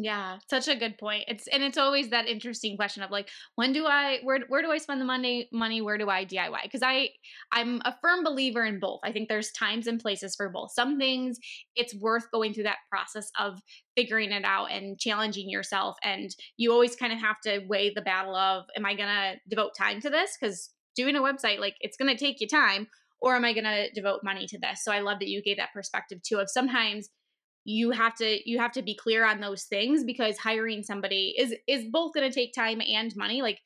Yeah, 0.02 0.38
such 0.50 0.70
a 0.70 0.78
good 0.78 0.98
point. 0.98 1.26
It's 1.28 1.46
and 1.48 1.62
it's 1.62 1.78
always 1.78 2.10
that 2.10 2.26
interesting 2.26 2.78
question 2.78 3.04
of 3.04 3.12
like, 3.12 3.28
when 3.56 3.74
do 3.74 3.86
I 3.86 4.20
where 4.24 4.40
where 4.48 4.62
do 4.62 4.72
I 4.72 4.78
spend 4.78 5.02
the 5.02 5.06
money 5.06 5.50
money? 5.52 5.82
Where 5.82 5.98
do 5.98 6.10
I 6.10 6.24
DIY? 6.24 6.64
Because 6.64 6.82
I 6.82 7.10
I'm 7.52 7.82
a 7.84 7.94
firm 8.02 8.24
believer 8.24 8.64
in 8.64 8.80
both. 8.80 9.02
I 9.04 9.12
think 9.12 9.28
there's 9.28 9.52
times 9.52 9.88
and 9.88 10.00
places 10.00 10.38
for 10.38 10.48
both. 10.48 10.72
Some 10.72 10.98
things 10.98 11.38
it's 11.76 11.94
worth 11.96 12.32
going 12.32 12.54
through 12.54 12.64
that 12.64 12.78
process 12.90 13.30
of 13.38 13.60
figuring 13.98 14.32
it 14.32 14.46
out 14.46 14.72
and 14.72 14.98
challenging 14.98 15.50
yourself. 15.50 15.98
And 16.02 16.30
you 16.56 16.72
always 16.72 16.96
kind 16.96 17.12
of 17.12 17.20
have 17.20 17.42
to 17.42 17.60
weigh 17.68 17.94
the 17.94 18.02
battle 18.02 18.38
of 18.38 18.68
am 18.78 18.86
I 18.86 18.96
gonna 18.96 19.36
devote 19.50 19.72
time 19.78 20.00
to 20.00 20.10
this? 20.10 20.38
Because 20.40 20.70
doing 20.96 21.18
a 21.18 21.22
website, 21.22 21.60
like 21.60 21.76
it's 21.82 21.98
gonna 21.98 22.18
take 22.18 22.40
you 22.40 22.48
time, 22.48 22.88
or 23.20 23.36
am 23.36 23.44
I 23.44 23.52
gonna 23.52 23.88
devote 23.94 24.22
money 24.24 24.48
to 24.48 24.58
this? 24.60 24.82
So 24.82 24.94
I 24.94 25.02
love 25.02 25.20
that 25.20 25.28
you 25.28 25.42
gave 25.44 25.58
that 25.58 25.74
perspective 25.74 26.22
too 26.24 26.38
of 26.40 26.50
sometimes 26.50 27.10
you 27.70 27.92
have 27.92 28.16
to 28.16 28.50
you 28.50 28.58
have 28.58 28.72
to 28.72 28.82
be 28.82 28.96
clear 28.96 29.24
on 29.24 29.40
those 29.40 29.66
things 29.66 30.04
because 30.04 30.40
hiring 30.40 30.82
somebody 30.82 31.36
is 31.38 31.54
is 31.68 31.86
both 31.92 32.14
going 32.16 32.28
to 32.28 32.34
take 32.34 32.52
time 32.52 32.82
and 32.82 33.16
money 33.16 33.44
like 33.44 33.60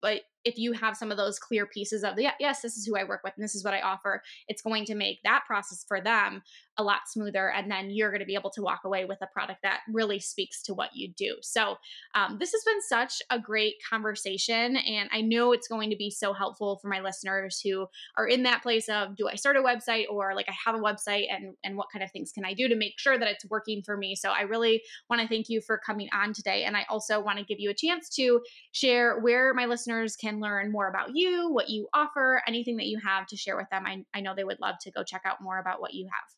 but 0.00 0.22
if 0.44 0.58
you 0.58 0.72
have 0.72 0.96
some 0.96 1.10
of 1.10 1.16
those 1.16 1.38
clear 1.38 1.66
pieces 1.66 2.02
of 2.04 2.18
yeah, 2.18 2.32
yes 2.40 2.62
this 2.62 2.76
is 2.76 2.86
who 2.86 2.96
i 2.96 3.04
work 3.04 3.20
with 3.24 3.32
and 3.36 3.44
this 3.44 3.54
is 3.54 3.64
what 3.64 3.74
i 3.74 3.80
offer 3.80 4.22
it's 4.48 4.62
going 4.62 4.84
to 4.84 4.94
make 4.94 5.18
that 5.24 5.42
process 5.46 5.84
for 5.86 6.00
them 6.00 6.42
a 6.80 6.82
lot 6.82 7.00
smoother 7.06 7.50
and 7.50 7.70
then 7.70 7.90
you're 7.90 8.10
going 8.10 8.20
to 8.20 8.26
be 8.26 8.34
able 8.34 8.50
to 8.50 8.62
walk 8.62 8.80
away 8.84 9.04
with 9.04 9.18
a 9.20 9.26
product 9.26 9.60
that 9.62 9.80
really 9.92 10.18
speaks 10.18 10.62
to 10.62 10.72
what 10.72 10.88
you 10.94 11.12
do. 11.16 11.36
So 11.42 11.76
um, 12.14 12.38
this 12.40 12.52
has 12.52 12.64
been 12.64 12.80
such 12.80 13.20
a 13.28 13.38
great 13.38 13.74
conversation 13.88 14.76
and 14.76 15.08
i 15.12 15.20
know 15.20 15.52
it's 15.52 15.68
going 15.68 15.90
to 15.90 15.96
be 15.96 16.10
so 16.10 16.32
helpful 16.32 16.78
for 16.80 16.88
my 16.88 17.00
listeners 17.00 17.60
who 17.62 17.86
are 18.16 18.26
in 18.26 18.42
that 18.44 18.62
place 18.62 18.88
of 18.88 19.16
do 19.16 19.28
i 19.28 19.34
start 19.34 19.56
a 19.56 19.60
website 19.60 20.06
or 20.10 20.34
like 20.34 20.48
i 20.48 20.54
have 20.64 20.74
a 20.74 20.78
website 20.78 21.26
and 21.30 21.54
and 21.64 21.76
what 21.76 21.88
kind 21.92 22.02
of 22.02 22.10
things 22.10 22.32
can 22.32 22.44
i 22.44 22.54
do 22.54 22.68
to 22.68 22.76
make 22.76 22.98
sure 22.98 23.18
that 23.18 23.28
it's 23.28 23.44
working 23.46 23.82
for 23.82 23.96
me? 23.96 24.14
So 24.14 24.30
i 24.30 24.42
really 24.42 24.82
want 25.10 25.20
to 25.20 25.28
thank 25.28 25.48
you 25.48 25.60
for 25.60 25.78
coming 25.78 26.08
on 26.12 26.32
today 26.32 26.64
and 26.64 26.76
i 26.76 26.86
also 26.88 27.20
want 27.20 27.38
to 27.38 27.44
give 27.44 27.60
you 27.60 27.70
a 27.70 27.74
chance 27.74 28.08
to 28.16 28.40
share 28.72 29.18
where 29.20 29.52
my 29.52 29.66
listeners 29.66 30.16
can 30.16 30.29
can 30.30 30.40
learn 30.40 30.72
more 30.72 30.88
about 30.88 31.14
you, 31.14 31.50
what 31.50 31.68
you 31.68 31.88
offer, 31.92 32.42
anything 32.46 32.76
that 32.76 32.86
you 32.86 32.98
have 33.04 33.26
to 33.28 33.36
share 33.36 33.56
with 33.56 33.68
them. 33.70 33.84
I, 33.86 34.04
I 34.14 34.20
know 34.20 34.34
they 34.34 34.44
would 34.44 34.60
love 34.60 34.76
to 34.82 34.90
go 34.90 35.02
check 35.02 35.22
out 35.24 35.40
more 35.40 35.58
about 35.58 35.80
what 35.80 35.94
you 35.94 36.06
have. 36.06 36.34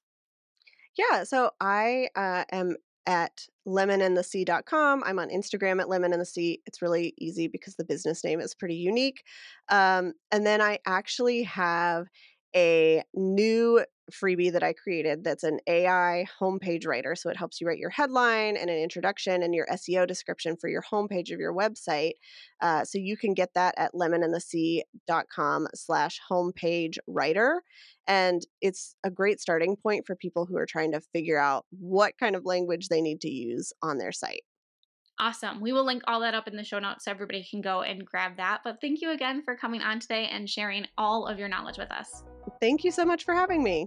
Yeah, 0.97 1.25
so 1.25 1.51
I 1.61 2.09
uh, 2.15 2.45
am 2.53 2.77
at 3.07 3.47
lemonandthesea.com. 3.67 5.03
I'm 5.05 5.19
on 5.19 5.29
Instagram 5.31 5.81
at 5.81 5.89
lemon 5.89 6.13
and 6.13 6.21
the 6.21 6.27
sea. 6.27 6.61
It's 6.67 6.83
really 6.83 7.15
easy 7.19 7.49
because 7.49 7.77
the 7.77 7.85
business 7.85 8.23
name 8.25 8.41
is 8.41 8.55
pretty 8.55 8.77
unique. 8.77 9.25
Um, 9.69 10.13
and 10.31 10.47
then 10.47 10.61
I 10.61 10.79
actually 10.87 11.43
have 11.45 12.07
a 12.55 13.03
new 13.15 13.85
freebie 14.11 14.53
that 14.53 14.62
I 14.62 14.73
created 14.73 15.25
that's 15.25 15.45
an 15.45 15.59
AI 15.67 16.27
homepage 16.41 16.87
writer. 16.87 17.15
So 17.15 17.31
it 17.31 17.37
helps 17.37 17.61
you 17.61 17.67
write 17.67 17.79
your 17.79 17.91
headline 17.91 18.57
and 18.57 18.69
an 18.69 18.79
introduction 18.79 19.43
and 19.43 19.55
your 19.55 19.67
SEO 19.67 20.07
description 20.07 20.57
for 20.61 20.69
your 20.69 20.83
homepage 20.91 21.33
of 21.33 21.38
your 21.38 21.55
website. 21.55 22.12
Uh, 22.61 22.85
so 22.85 22.99
you 22.99 23.17
can 23.17 23.35
get 23.35 23.51
that 23.55 23.75
at 23.77 23.95
lemonandthesea.com 23.95 25.69
slash 25.75 26.21
homepage 26.31 26.99
writer. 27.07 27.62
And 28.07 28.43
it's 28.61 28.97
a 29.05 29.11
great 29.11 29.41
starting 29.41 29.77
point 29.77 30.07
for 30.07 30.17
people 30.17 30.47
who 30.47 30.57
are 30.57 30.67
trying 30.67 30.93
to 30.93 31.01
figure 31.12 31.38
out 31.38 31.67
what 31.71 32.15
kind 32.19 32.35
of 32.35 32.45
language 32.45 32.88
they 32.88 33.01
need 33.01 33.21
to 33.21 33.31
use 33.31 33.73
on 33.83 33.99
their 33.99 34.12
site. 34.12 34.43
Awesome. 35.23 35.61
We 35.61 35.73
will 35.73 35.85
link 35.85 36.03
all 36.09 36.19
that 36.23 36.35
up 36.35 36.49
in 36.49 36.57
the 36.57 36.65
show 36.65 36.81
notes 36.81 37.05
so 37.05 37.13
everybody 37.13 37.47
can 37.49 37.61
go 37.61 37.83
and 37.83 38.05
grab 38.05 38.39
that. 38.39 38.63
But 38.65 38.81
thank 38.81 39.01
you 39.01 39.13
again 39.13 39.41
for 39.45 39.55
coming 39.55 39.81
on 39.81 40.01
today 40.01 40.29
and 40.33 40.51
sharing 40.51 40.85
all 40.99 41.29
of 41.29 41.39
your 41.39 41.47
knowledge 41.47 41.79
with 41.79 41.93
us. 41.93 42.25
Thank 42.61 42.83
you 42.83 42.91
so 42.91 43.05
much 43.05 43.23
for 43.25 43.33
having 43.33 43.63
me. 43.63 43.87